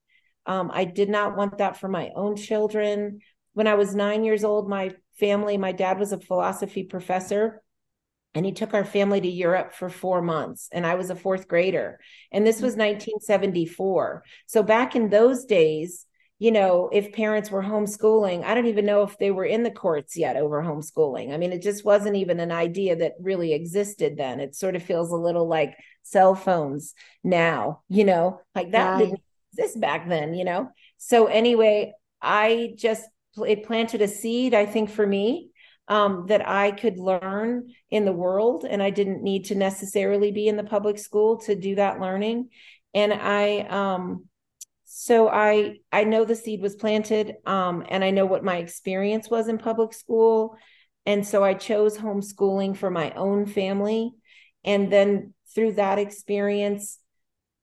[0.45, 3.19] Um, I did not want that for my own children.
[3.53, 7.61] When I was nine years old, my family, my dad was a philosophy professor
[8.35, 10.69] and he took our family to Europe for four months.
[10.71, 11.99] And I was a fourth grader.
[12.31, 12.93] And this was mm-hmm.
[12.93, 14.23] 1974.
[14.47, 16.05] So back in those days,
[16.39, 19.71] you know, if parents were homeschooling, I don't even know if they were in the
[19.71, 21.31] courts yet over homeschooling.
[21.31, 24.39] I mean, it just wasn't even an idea that really existed then.
[24.39, 28.99] It sort of feels a little like cell phones now, you know, like that right.
[28.99, 29.21] didn't
[29.53, 30.69] exist back then, you know?
[30.97, 33.03] So, anyway, I just,
[33.37, 35.49] it planted a seed, I think, for me
[35.87, 38.65] um, that I could learn in the world.
[38.69, 42.49] And I didn't need to necessarily be in the public school to do that learning.
[42.93, 44.25] And I, um,
[44.95, 49.27] so i i know the seed was planted um, and i know what my experience
[49.27, 50.55] was in public school
[51.07, 54.11] and so i chose homeschooling for my own family
[54.63, 56.99] and then through that experience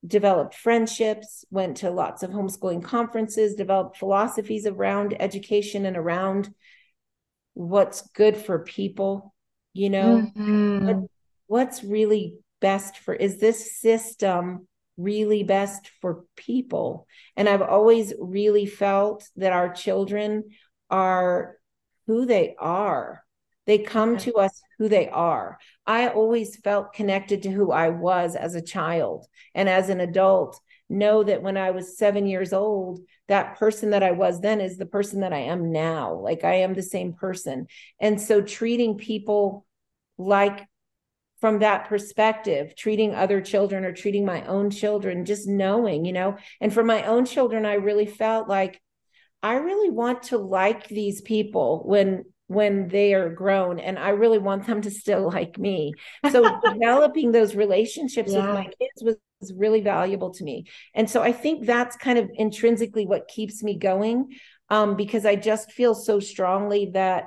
[0.06, 6.52] developed friendships went to lots of homeschooling conferences developed philosophies around education and around
[7.54, 9.34] what's good for people
[9.74, 10.86] you know mm-hmm.
[10.86, 10.96] what,
[11.46, 14.66] what's really best for is this system
[15.00, 17.06] really best for people.
[17.36, 20.50] And I've always really felt that our children
[20.90, 21.56] are
[22.06, 23.24] who they are.
[23.66, 25.58] They come to us who they are.
[25.86, 30.60] I always felt connected to who I was as a child and as an adult.
[30.88, 34.76] Know that when I was seven years old, that person that I was then is
[34.76, 36.14] the person that I am now.
[36.14, 37.68] Like I am the same person.
[38.00, 39.64] And so treating people
[40.18, 40.66] like
[41.40, 46.36] from that perspective, treating other children or treating my own children, just knowing, you know.
[46.60, 48.80] And for my own children, I really felt like
[49.42, 54.38] I really want to like these people when when they are grown and i really
[54.38, 55.92] want them to still like me
[56.30, 58.46] so developing those relationships yeah.
[58.46, 62.18] with my kids was, was really valuable to me and so i think that's kind
[62.18, 64.28] of intrinsically what keeps me going
[64.68, 67.26] um, because i just feel so strongly that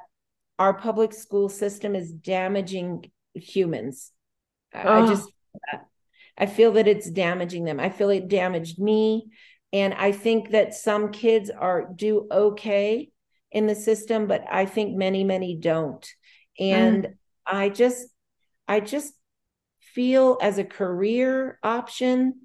[0.59, 4.11] our public school system is damaging humans.
[4.73, 5.03] Oh.
[5.03, 5.29] I just
[6.37, 7.79] I feel that it's damaging them.
[7.79, 9.27] I feel it damaged me.
[9.71, 13.09] And I think that some kids are do okay
[13.53, 16.05] in the system, but I think many, many don't.
[16.59, 17.13] And mm.
[17.45, 18.07] I just
[18.67, 19.13] I just
[19.79, 22.41] feel as a career option,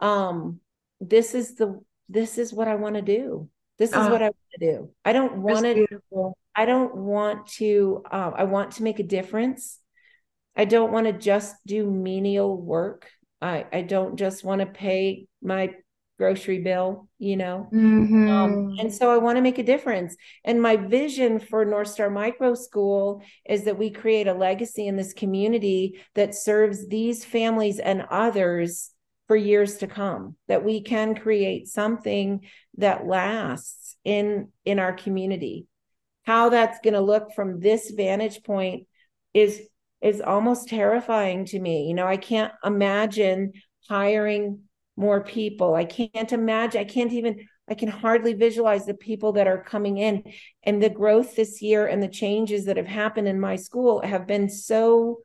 [0.00, 0.60] um,
[1.00, 3.48] this is the this is what I want to do.
[3.78, 4.10] This is oh.
[4.10, 4.90] what I want to do.
[5.04, 9.78] I don't want to I don't want to uh, I want to make a difference.
[10.56, 13.08] I don't want to just do menial work.
[13.40, 15.70] I, I don't just want to pay my
[16.20, 17.66] grocery bill, you know?
[17.72, 18.28] Mm-hmm.
[18.28, 20.14] Um, and so I want to make a difference.
[20.44, 24.96] And my vision for North Star Micro School is that we create a legacy in
[24.96, 28.90] this community that serves these families and others
[29.28, 32.44] for years to come that we can create something
[32.76, 35.68] that lasts in in our community
[36.24, 38.86] how that's going to look from this vantage point
[39.32, 39.62] is
[40.02, 41.86] is almost terrifying to me.
[41.86, 43.52] You know, I can't imagine
[43.88, 44.60] hiring
[45.00, 45.74] more people.
[45.74, 49.96] I can't imagine, I can't even, I can hardly visualize the people that are coming
[49.96, 50.24] in.
[50.62, 54.26] And the growth this year and the changes that have happened in my school have
[54.26, 55.20] been so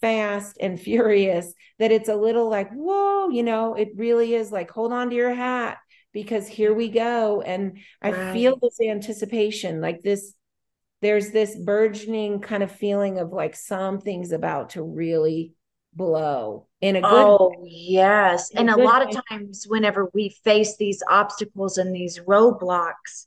[0.00, 4.70] fast and furious that it's a little like, whoa, you know, it really is like,
[4.70, 5.78] hold on to your hat
[6.12, 7.42] because here we go.
[7.42, 8.32] And I right.
[8.32, 10.34] feel this anticipation, like this,
[11.02, 15.52] there's this burgeoning kind of feeling of like something's about to really
[15.98, 17.68] blow in a good oh way.
[17.68, 19.12] yes and a lot way.
[19.12, 23.26] of times whenever we face these obstacles and these roadblocks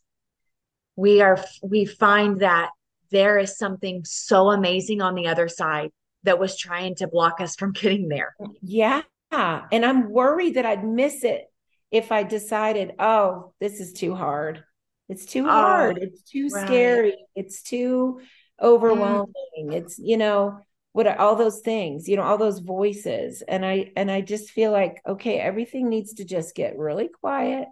[0.96, 2.72] we are we find that
[3.12, 5.92] there is something so amazing on the other side
[6.24, 10.86] that was trying to block us from getting there yeah and i'm worried that i'd
[10.86, 11.46] miss it
[11.92, 14.64] if i decided oh this is too hard
[15.10, 16.66] it's too oh, hard it's too right.
[16.66, 18.22] scary it's too
[18.62, 19.74] overwhelming mm.
[19.74, 20.60] it's you know
[20.94, 23.42] what are all those things you know all those voices.
[23.48, 27.68] And i and i just feel like okay everything needs to just get really quiet.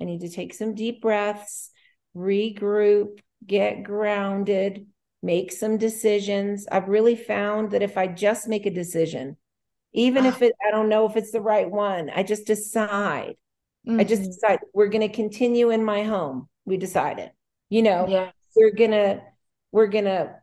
[0.00, 1.70] I need to take some deep breaths
[2.16, 4.86] regroup get grounded
[5.22, 6.66] make some decisions.
[6.70, 9.36] I've really found that if i just make a decision
[9.92, 13.36] even if it i don't know if it's the right one i just decide.
[13.86, 14.00] Mm-hmm.
[14.00, 14.30] i just mm-hmm.
[14.30, 16.48] decide we're going to continue in my home.
[16.64, 17.30] We decided
[17.68, 18.30] you know yeah.
[18.54, 19.22] we're going to
[19.72, 20.34] we're going to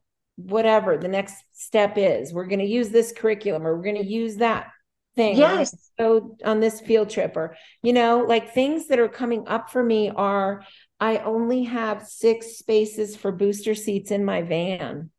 [0.45, 2.34] whatever the next step is.
[2.34, 4.67] We're going to use this curriculum or we're going to use that
[5.15, 5.38] thing.
[5.38, 5.91] Yes.
[5.97, 9.84] Go on this field trip or, you know, like things that are coming up for
[9.84, 10.63] me are
[10.99, 15.10] I only have six spaces for booster seats in my van.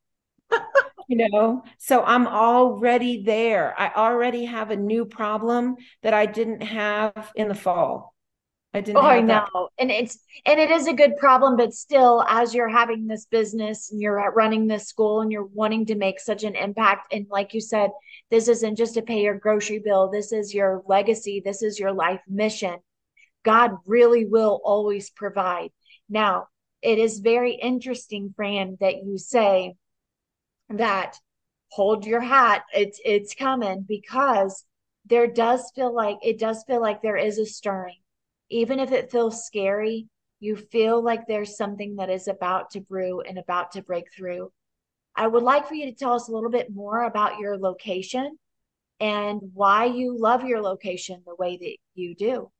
[1.08, 3.74] you know, so I'm already there.
[3.78, 8.11] I already have a new problem that I didn't have in the fall.
[8.74, 8.96] I didn't.
[8.96, 9.68] Oh, I know, that.
[9.78, 13.92] and it's and it is a good problem, but still, as you're having this business
[13.92, 17.52] and you're running this school and you're wanting to make such an impact, and like
[17.52, 17.90] you said,
[18.30, 20.10] this isn't just to pay your grocery bill.
[20.10, 21.42] This is your legacy.
[21.44, 22.76] This is your life mission.
[23.44, 25.70] God really will always provide.
[26.08, 26.46] Now,
[26.80, 29.74] it is very interesting, Fran, that you say
[30.70, 31.18] that
[31.68, 32.62] hold your hat.
[32.72, 34.64] It's it's coming because
[35.04, 38.01] there does feel like it does feel like there is a stirring
[38.52, 40.08] even if it feels scary,
[40.40, 44.52] you feel like there's something that is about to brew and about to break through.
[45.14, 48.38] I would like for you to tell us a little bit more about your location
[49.00, 52.50] and why you love your location the way that you do.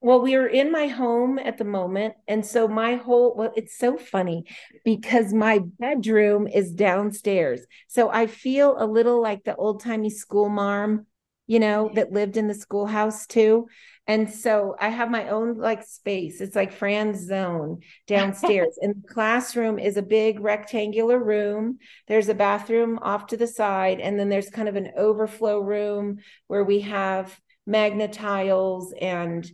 [0.00, 2.14] Well, we are in my home at the moment.
[2.28, 4.44] And so my whole, well, it's so funny
[4.84, 7.62] because my bedroom is downstairs.
[7.88, 11.06] So I feel a little like the old timey school marm,
[11.46, 13.68] you know, that lived in the schoolhouse too.
[14.08, 16.40] And so I have my own like space.
[16.40, 18.78] It's like Fran's zone downstairs.
[18.80, 21.78] and the classroom is a big rectangular room.
[22.06, 24.00] There's a bathroom off to the side.
[24.00, 29.50] And then there's kind of an overflow room where we have Magna-Tiles and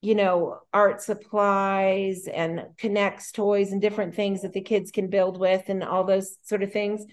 [0.00, 5.40] you know, art supplies and K'NEX toys and different things that the kids can build
[5.40, 7.06] with and all those sort of things.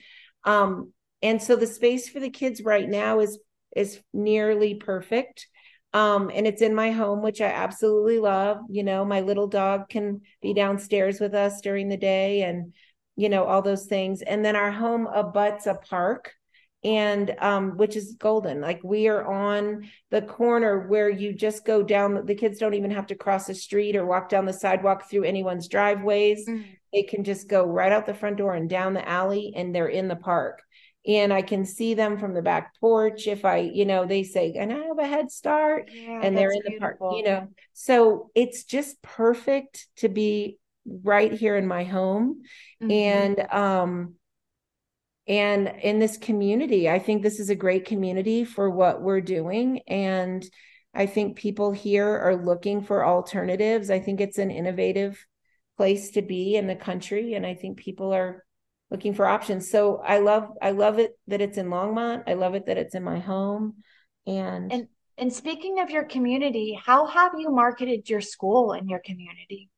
[0.43, 0.91] Um,
[1.21, 3.39] and so the space for the kids right now is
[3.75, 5.47] is nearly perfect
[5.93, 8.59] um, and it's in my home, which I absolutely love.
[8.69, 12.73] You know, my little dog can be downstairs with us during the day and,
[13.17, 14.21] you know, all those things.
[14.21, 16.33] And then our home abuts a park
[16.83, 18.61] and um, which is golden.
[18.61, 22.91] Like we are on the corner where you just go down, the kids don't even
[22.91, 26.47] have to cross the street or walk down the sidewalk through anyone's driveways.
[26.47, 26.71] Mm-hmm.
[26.93, 29.87] They can just go right out the front door and down the alley and they're
[29.87, 30.61] in the park
[31.05, 34.53] and I can see them from the back porch if I, you know, they say,
[34.53, 37.47] and I have a head start yeah, and they're in the park, you know.
[37.73, 42.41] So it's just perfect to be right here in my home.
[42.81, 42.91] Mm-hmm.
[42.91, 44.15] And um
[45.27, 49.81] and in this community, I think this is a great community for what we're doing.
[49.87, 50.43] And
[50.93, 53.89] I think people here are looking for alternatives.
[53.89, 55.25] I think it's an innovative
[55.77, 57.35] place to be in the country.
[57.35, 58.43] And I think people are
[58.91, 59.71] looking for options.
[59.71, 62.23] So I love I love it that it's in Longmont.
[62.27, 63.77] I love it that it's in my home.
[64.27, 68.99] And and and speaking of your community, how have you marketed your school in your
[68.99, 69.69] community?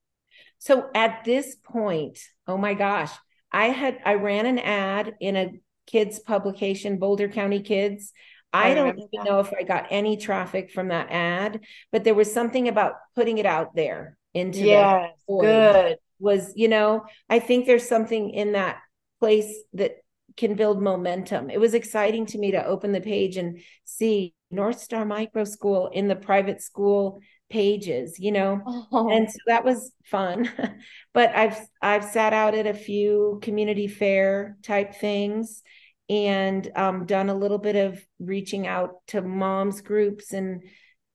[0.58, 2.17] So at this point,
[2.48, 3.12] oh my gosh,
[3.52, 5.52] I had I ran an ad in a
[5.85, 8.12] kids publication, Boulder County Kids.
[8.52, 9.25] I, I don't even that.
[9.25, 11.62] know if I got any traffic from that ad,
[11.92, 17.04] but there was something about putting it out there into yes, good was you know
[17.29, 18.77] I think there's something in that
[19.24, 20.04] place that
[20.36, 21.50] can build momentum.
[21.50, 25.88] It was exciting to me to open the page and see North Star Micro School
[25.94, 28.62] in the private school pages, you know.
[28.92, 29.10] Oh.
[29.10, 30.52] And so that was fun.
[31.13, 35.63] but I've I've sat out at a few community fair type things
[36.10, 40.63] and um, done a little bit of reaching out to moms groups and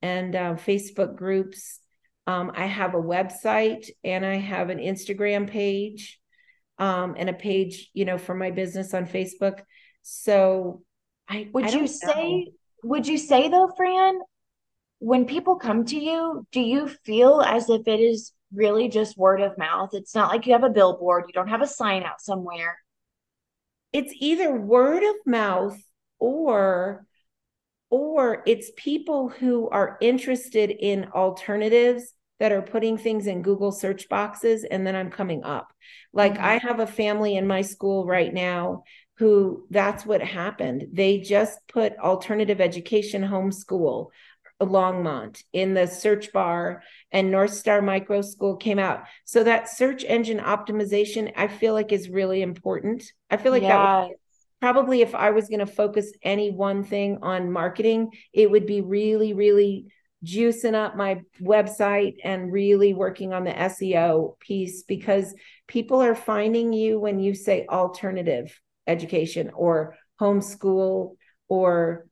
[0.01, 1.81] and uh, Facebook groups.
[2.27, 6.19] Um, I have a website and I have an Instagram page
[6.79, 9.61] um, and a page, you know, for my business on Facebook.
[10.03, 10.83] So
[11.29, 12.53] I would I you say
[12.85, 14.19] would you say though, Fran,
[14.99, 19.41] when people come to you, do you feel as if it is really just word
[19.41, 19.91] of mouth?
[19.93, 22.79] It's not like you have a billboard, you don't have a sign out somewhere.
[23.93, 25.79] It's either word of mouth
[26.19, 27.07] or
[27.91, 34.09] or it's people who are interested in alternatives that are putting things in Google search
[34.09, 35.73] boxes and then I'm coming up.
[36.13, 36.45] Like mm-hmm.
[36.45, 38.85] I have a family in my school right now
[39.17, 40.89] who that's what happened.
[40.93, 44.09] They just put alternative education homeschool
[44.61, 46.83] Longmont in the search bar
[47.13, 49.05] and North Star Micro School came out.
[49.25, 53.05] So that search engine optimization, I feel like is really important.
[53.31, 54.11] I feel like that
[54.61, 58.81] probably if I was going to focus any one thing on marketing, it would be
[58.81, 59.93] really, really
[60.25, 65.35] juicing up my website and really working on the SEO piece because
[65.67, 71.15] people are finding you when you say alternative education or homeschool
[71.49, 72.07] or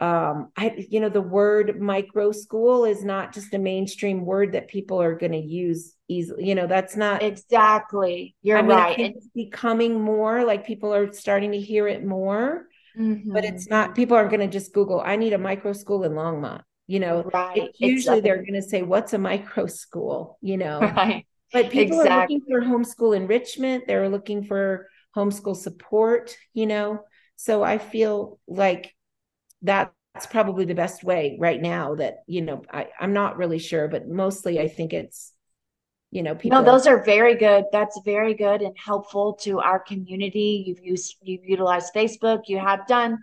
[0.00, 4.68] um i you know the word micro school is not just a mainstream word that
[4.68, 8.34] people are going to use easily you know that's not exactly.
[8.42, 8.98] You're I mean, right.
[8.98, 12.66] it's becoming more like people are starting to hear it more
[12.98, 13.32] mm-hmm.
[13.32, 16.12] but it's not people aren't going to just google i need a micro school in
[16.12, 18.20] longmont you know right usually exactly.
[18.20, 22.36] they're going to say what's a micro school you know right but people exactly.
[22.36, 27.00] are looking for homeschool enrichment they're looking for homeschool support you know
[27.36, 28.94] so i feel like
[29.62, 29.90] that's
[30.30, 34.08] probably the best way right now that you know I, i'm not really sure but
[34.08, 35.32] mostly i think it's
[36.10, 39.80] you know people no those are very good that's very good and helpful to our
[39.80, 43.18] community you've used you've utilized facebook you have done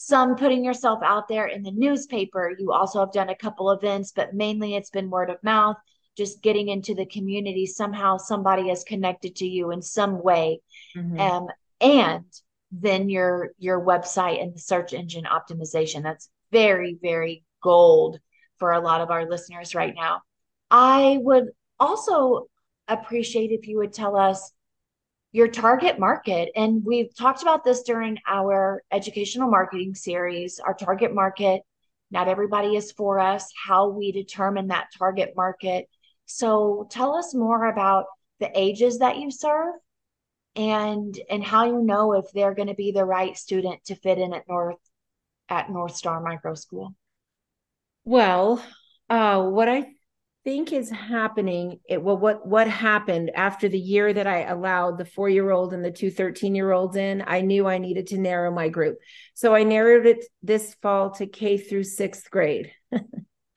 [0.00, 4.12] some putting yourself out there in the newspaper you also have done a couple events
[4.14, 5.76] but mainly it's been word of mouth
[6.16, 10.60] just getting into the community somehow somebody has connected to you in some way
[10.96, 11.18] mm-hmm.
[11.18, 11.46] um,
[11.80, 12.24] and
[12.72, 16.02] then your your website and the search engine optimization.
[16.02, 18.18] That's very, very gold
[18.58, 20.22] for a lot of our listeners right now.
[20.70, 21.48] I would
[21.80, 22.48] also
[22.88, 24.52] appreciate if you would tell us
[25.32, 26.50] your target market.
[26.56, 31.62] And we've talked about this during our educational marketing series, our target market.
[32.10, 35.88] Not everybody is for us, how we determine that target market.
[36.24, 38.06] So tell us more about
[38.40, 39.74] the ages that you serve
[40.56, 44.18] and and how you know if they're going to be the right student to fit
[44.18, 44.76] in at north
[45.48, 46.94] at north star micro school
[48.04, 48.62] well
[49.08, 49.86] uh, what i
[50.48, 55.04] think is happening it well what what happened after the year that i allowed the
[55.04, 58.16] four year old and the two 13 year olds in i knew i needed to
[58.16, 58.96] narrow my group
[59.34, 62.72] so i narrowed it this fall to k through sixth grade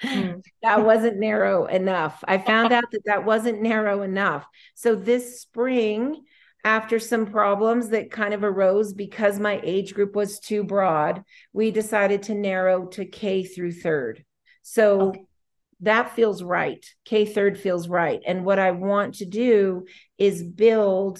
[0.03, 0.41] mm.
[0.63, 6.21] that wasn't narrow enough i found out that that wasn't narrow enough so this spring
[6.65, 11.23] after some problems that kind of arose because my age group was too broad,
[11.53, 14.23] we decided to narrow to K through third.
[14.61, 15.25] So okay.
[15.81, 16.85] That feels right.
[17.05, 18.21] K third feels right.
[18.25, 19.85] And what I want to do
[20.17, 21.19] is build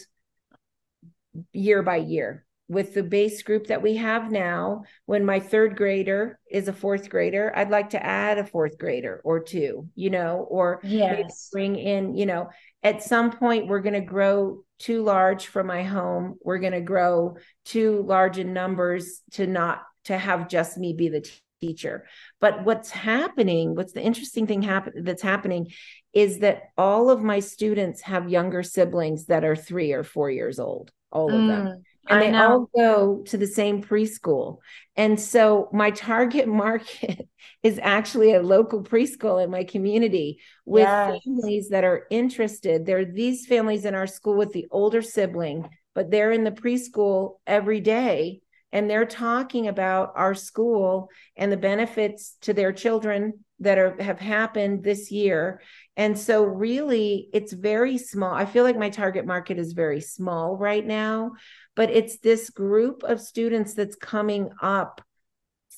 [1.54, 4.84] year by year with the base group that we have now.
[5.06, 9.20] When my third grader is a fourth grader, I'd like to add a fourth grader
[9.24, 11.50] or two, you know, or yes.
[11.52, 12.50] bring in, you know,
[12.84, 16.82] at some point we're going to grow too large for my home we're going to
[16.82, 21.22] grow too large in numbers to not to have just me be the
[21.62, 22.06] teacher
[22.40, 25.68] but what's happening what's the interesting thing happen that's happening
[26.12, 30.60] is that all of my students have younger siblings that are 3 or 4 years
[30.60, 31.48] old all of mm.
[31.48, 34.58] them and I they all go to the same preschool.
[34.96, 37.28] And so my target market
[37.64, 41.22] is actually a local preschool in my community with yes.
[41.24, 42.86] families that are interested.
[42.86, 46.52] There are these families in our school with the older sibling, but they're in the
[46.52, 48.41] preschool every day
[48.72, 54.20] and they're talking about our school and the benefits to their children that are have
[54.20, 55.62] happened this year
[55.96, 60.58] and so really it's very small i feel like my target market is very small
[60.58, 61.32] right now
[61.76, 65.02] but it's this group of students that's coming up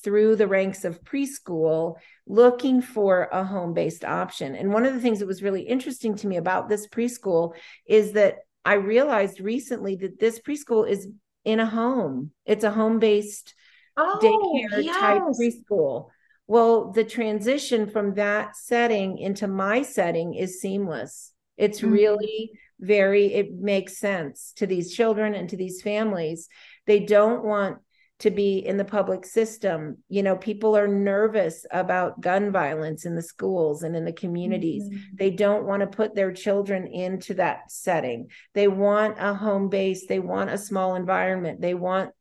[0.04, 1.96] through the ranks of preschool
[2.28, 4.56] looking for a home based option.
[4.56, 7.54] And one of the things that was really interesting to me about this preschool
[7.88, 11.08] is that I realized recently that this preschool is
[11.46, 13.54] in a home, it's a home based
[13.98, 15.00] oh, daycare yes.
[15.00, 16.10] type preschool.
[16.48, 21.32] Well, the transition from that setting into my setting is seamless.
[21.58, 21.92] It's mm-hmm.
[21.92, 26.50] really very it makes sense to these children and to these families
[26.86, 27.78] they don't want
[28.20, 29.98] to be in the public system.
[30.08, 34.84] You know, people are nervous about gun violence in the schools and in the communities.
[34.84, 35.16] Mm-hmm.
[35.18, 38.30] They don't want to put their children into that setting.
[38.54, 42.12] They want a home base, they want a small environment, they want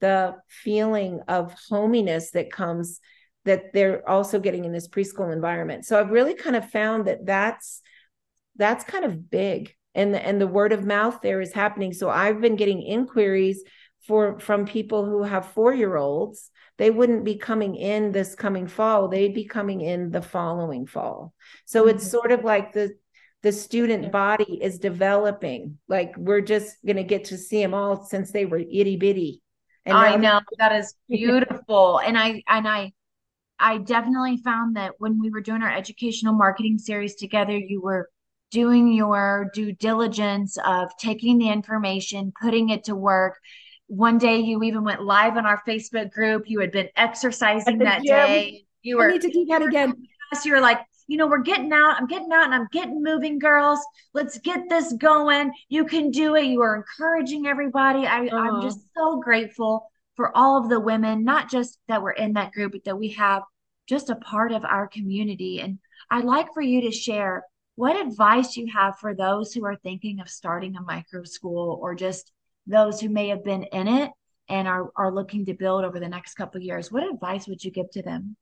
[0.00, 3.00] the feeling of hominess that comes
[3.44, 5.84] that they're also getting in this preschool environment.
[5.84, 7.82] So I've really kind of found that that's
[8.56, 11.92] that's kind of big and the, and the word of mouth there is happening.
[11.92, 13.62] So I've been getting inquiries
[14.06, 16.50] for from people who have 4-year-olds.
[16.78, 21.34] They wouldn't be coming in this coming fall, they'd be coming in the following fall.
[21.66, 21.96] So mm-hmm.
[21.96, 22.94] it's sort of like the
[23.42, 25.78] the student body is developing.
[25.88, 29.42] Like we're just going to get to see them all since they were itty bitty.
[29.84, 31.98] And I know that is beautiful.
[31.98, 32.92] and I and I
[33.58, 38.08] I definitely found that when we were doing our educational marketing series together, you were
[38.50, 43.38] doing your due diligence of taking the information, putting it to work.
[43.92, 46.44] One day you even went live on our Facebook group.
[46.46, 48.64] You had been exercising that day.
[48.80, 50.08] You were I need to do that again.
[50.46, 51.96] You were like, you know, we're getting out.
[51.98, 53.80] I'm getting out and I'm getting moving, girls.
[54.14, 55.52] Let's get this going.
[55.68, 56.46] You can do it.
[56.46, 58.06] You are encouraging everybody.
[58.06, 58.62] I, I'm uh-huh.
[58.62, 62.72] just so grateful for all of the women, not just that we're in that group,
[62.72, 63.42] but that we have
[63.86, 65.60] just a part of our community.
[65.60, 65.78] And
[66.10, 70.18] I'd like for you to share what advice you have for those who are thinking
[70.20, 72.32] of starting a micro school or just
[72.66, 74.10] those who may have been in it
[74.48, 76.90] and are, are looking to build over the next couple years.
[76.90, 78.36] What advice would you give to them?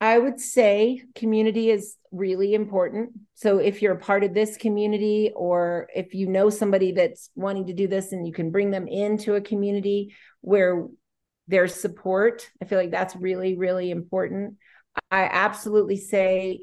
[0.00, 3.12] I would say community is really important.
[3.34, 7.66] So if you're a part of this community or if you know somebody that's wanting
[7.66, 10.86] to do this and you can bring them into a community where
[11.48, 14.56] there's support, I feel like that's really really important.
[15.10, 16.60] I absolutely say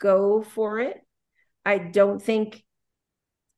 [0.00, 1.00] go for it.
[1.64, 2.62] I don't think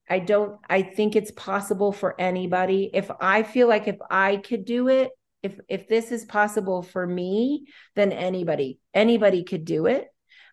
[0.09, 2.90] I don't I think it's possible for anybody.
[2.92, 5.11] If I feel like if I could do it,
[5.44, 10.09] if if this is possible for me then anybody anybody could do it.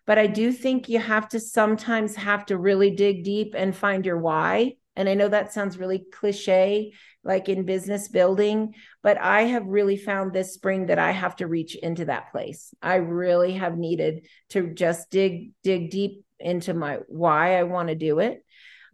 [0.06, 4.06] But i do think you have to sometimes have to really dig deep and find
[4.06, 4.74] your why.
[4.94, 6.92] And i know that sounds really cliche
[7.24, 11.46] like in business building but i have really found this spring that i have to
[11.46, 12.74] reach into that place.
[12.82, 17.94] I really have needed to just dig dig deep into my why i want to
[17.94, 18.44] do it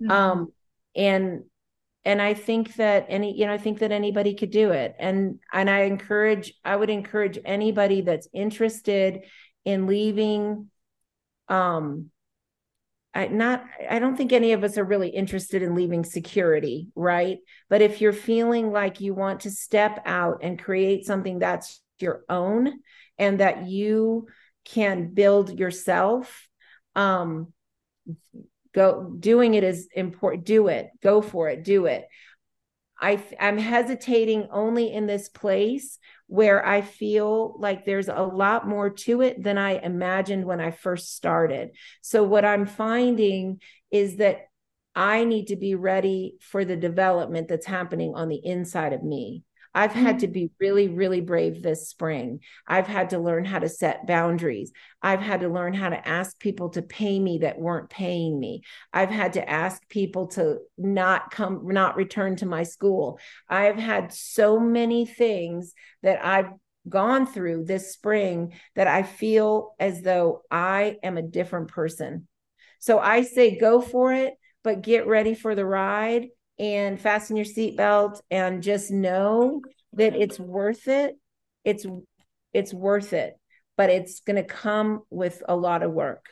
[0.00, 0.10] mm-hmm.
[0.10, 0.52] um
[0.96, 1.44] and
[2.04, 5.38] and i think that any you know i think that anybody could do it and
[5.52, 9.24] and i encourage i would encourage anybody that's interested
[9.64, 10.70] in leaving
[11.48, 12.10] um
[13.14, 17.38] I not I don't think any of us are really interested in leaving security, right?
[17.68, 22.24] But if you're feeling like you want to step out and create something that's your
[22.28, 22.80] own
[23.18, 24.28] and that you
[24.64, 26.48] can build yourself,
[26.94, 27.52] um
[28.74, 32.06] go doing it is important do it go for it do it.
[33.00, 38.90] I i'm hesitating only in this place where i feel like there's a lot more
[38.90, 41.70] to it than i imagined when i first started.
[42.00, 43.60] So what i'm finding
[43.90, 44.48] is that
[44.94, 49.44] i need to be ready for the development that's happening on the inside of me
[49.74, 50.32] I've had to mm-hmm.
[50.32, 52.40] be really, really brave this spring.
[52.66, 54.72] I've had to learn how to set boundaries.
[55.02, 58.62] I've had to learn how to ask people to pay me that weren't paying me.
[58.92, 63.18] I've had to ask people to not come, not return to my school.
[63.48, 66.50] I've had so many things that I've
[66.88, 72.26] gone through this spring that I feel as though I am a different person.
[72.80, 77.44] So I say go for it, but get ready for the ride and fasten your
[77.44, 81.16] seatbelt and just know that it's worth it.
[81.64, 81.86] It's
[82.52, 83.34] it's worth it,
[83.76, 86.26] but it's going to come with a lot of work.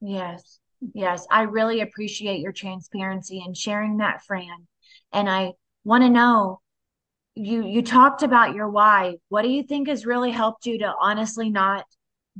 [0.00, 0.58] Yes.
[0.92, 4.66] Yes, I really appreciate your transparency and sharing that, Fran.
[5.12, 5.52] And I
[5.84, 6.60] want to know
[7.34, 9.14] you you talked about your why.
[9.28, 11.84] What do you think has really helped you to honestly not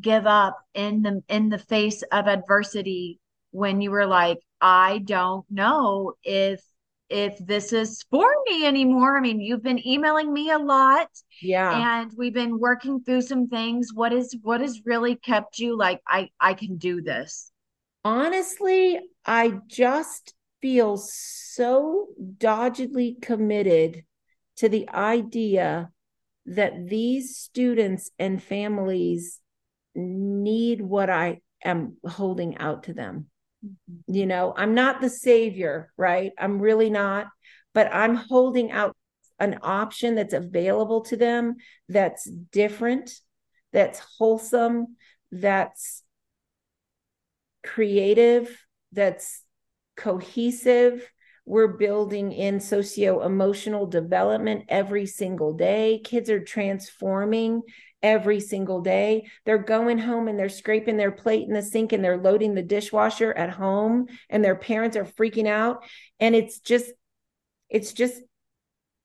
[0.00, 3.18] give up in the in the face of adversity
[3.50, 6.60] when you were like, I don't know if
[7.09, 9.16] if this is for me anymore.
[9.16, 11.09] I mean, you've been emailing me a lot.
[11.42, 12.00] Yeah.
[12.00, 13.90] And we've been working through some things.
[13.92, 17.50] What is what has really kept you like I I can do this?
[18.05, 24.05] Honestly, I just feel so doggedly committed
[24.57, 25.90] to the idea
[26.46, 29.40] that these students and families
[29.94, 33.26] need what I am holding out to them.
[33.64, 34.14] Mm-hmm.
[34.14, 36.32] You know, I'm not the savior, right?
[36.38, 37.28] I'm really not,
[37.72, 38.96] but I'm holding out
[39.40, 41.56] an option that's available to them
[41.88, 43.10] that's different,
[43.72, 44.96] that's wholesome,
[45.32, 46.02] that's
[47.64, 48.56] creative,
[48.92, 49.42] that's
[49.96, 51.10] cohesive.
[51.46, 56.00] we're building in socio emotional development every single day.
[56.02, 57.62] Kids are transforming
[58.05, 59.26] every single day.
[59.46, 62.62] They're going home and they're scraping their plate in the sink and they're loading the
[62.62, 65.82] dishwasher at home and their parents are freaking out.
[66.20, 66.92] And it's just,
[67.70, 68.20] it's just,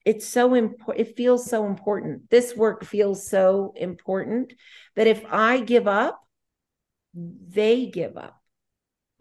[0.06, 1.08] it's so important.
[1.08, 2.30] It feels so important.
[2.30, 4.54] This work feels so important
[4.98, 6.20] that if I give up,
[7.14, 8.36] they give up.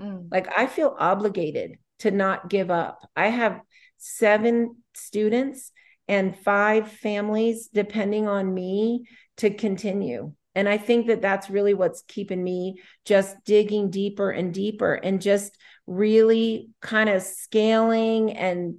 [0.00, 0.26] Mm.
[0.30, 3.08] Like I feel obligated to not give up.
[3.14, 3.60] I have
[3.96, 5.70] seven students
[6.08, 9.04] and five families depending on me
[9.38, 10.32] to continue.
[10.54, 15.20] And I think that that's really what's keeping me just digging deeper and deeper and
[15.20, 18.76] just really kind of scaling and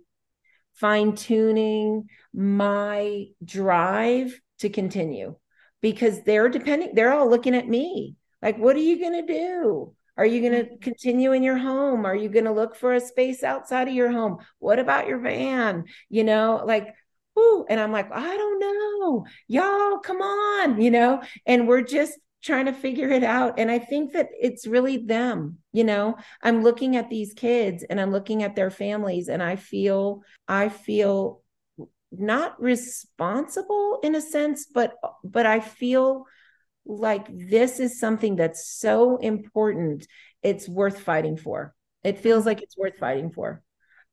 [0.76, 5.36] fine tuning my drive to continue
[5.82, 9.94] because they're depending, they're all looking at me like, what are you going to do?
[10.18, 10.82] Are you going to mm-hmm.
[10.82, 12.06] continue in your home?
[12.06, 14.40] Are you going to look for a space outside of your home?
[14.60, 15.86] What about your van?
[16.10, 16.94] You know, like,
[17.70, 19.26] And I'm like, I don't know.
[19.48, 23.60] Y'all, come on, you know, and we're just trying to figure it out.
[23.60, 26.18] And I think that it's really them, you know.
[26.42, 30.70] I'm looking at these kids and I'm looking at their families, and I feel, I
[30.70, 31.42] feel
[32.12, 36.26] not responsible in a sense, but but I feel
[36.86, 40.08] like this is something that's so important
[40.42, 43.62] it's worth fighting for it feels like it's worth fighting for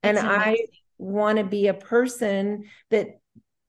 [0.03, 0.57] and i
[0.99, 3.21] want to be a person that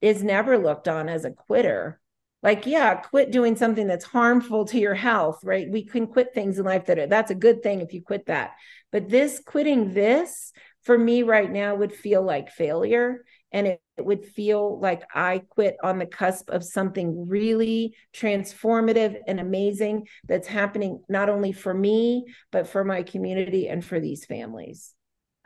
[0.01, 1.99] is never looked on as a quitter.
[2.43, 5.69] Like yeah quit doing something that's harmful to your health right?
[5.69, 8.28] We can quit things in life that are, that's a good thing if you quit
[8.28, 8.51] that.
[8.91, 10.51] But this quitting this
[10.84, 15.39] for me right now would feel like failure and it, it, would feel like I
[15.49, 21.73] quit on the cusp of something really transformative and amazing that's happening not only for
[21.73, 24.93] me, but for my community and for these families.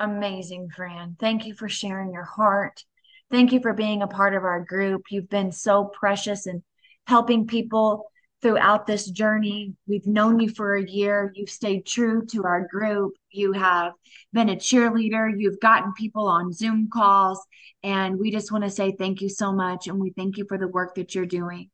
[0.02, 1.16] Amazing, Fran.
[1.20, 2.84] Thank you for sharing your heart.
[3.30, 5.04] Thank you for being a part of our group.
[5.12, 6.64] You've been so precious and
[7.06, 8.10] helping people
[8.42, 9.76] throughout this journey.
[9.88, 11.32] We've known you for a year.
[11.36, 13.14] You've stayed true to our group.
[13.30, 13.94] You have
[14.34, 15.32] been a cheerleader.
[15.38, 17.40] You've gotten people on Zoom calls.
[17.84, 19.88] And we just want to say thank you so much.
[19.88, 21.70] And we thank you for the work that you're doing.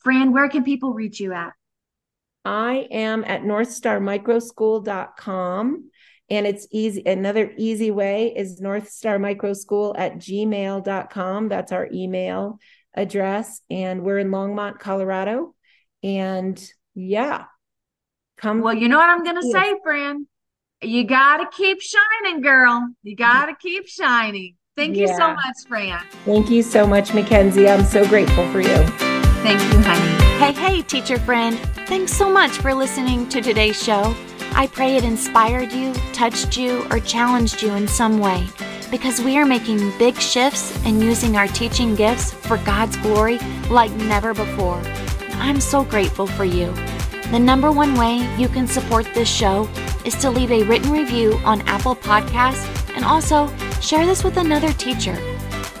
[0.00, 1.54] Fran, where can people reach you at?
[2.44, 5.90] I am at northstarmicroschool.com.
[6.30, 7.02] And it's easy.
[7.04, 11.48] Another easy way is northstarmicroschool at gmail.com.
[11.48, 12.58] That's our email
[12.94, 13.60] address.
[13.68, 15.54] And we're in Longmont, Colorado.
[16.02, 16.62] And
[16.94, 17.44] yeah,
[18.36, 18.60] come.
[18.60, 20.26] Well, you know what I'm going to say, Fran?
[20.82, 22.88] You got to keep shining, girl.
[23.02, 24.56] You got to keep shining.
[24.76, 25.02] Thank yeah.
[25.02, 26.02] you so much, Fran.
[26.24, 27.68] Thank you so much, Mackenzie.
[27.68, 28.76] I'm so grateful for you.
[29.42, 30.20] Thank you, honey.
[30.38, 31.58] Hey, hey, teacher friend.
[31.86, 34.14] Thanks so much for listening to today's show.
[34.52, 38.46] I pray it inspired you, touched you, or challenged you in some way
[38.90, 43.38] because we are making big shifts and using our teaching gifts for God's glory
[43.70, 44.82] like never before.
[45.34, 46.72] I'm so grateful for you.
[47.30, 49.68] The number one way you can support this show
[50.04, 53.48] is to leave a written review on Apple Podcasts and also
[53.80, 55.16] share this with another teacher.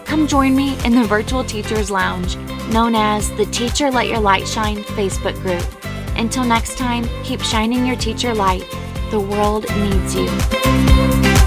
[0.04, 2.36] Come join me in the Virtual Teachers Lounge,
[2.72, 5.89] known as the Teacher Let Your Light Shine Facebook group.
[6.16, 8.64] Until next time, keep shining your teacher light.
[9.10, 11.39] The world needs you.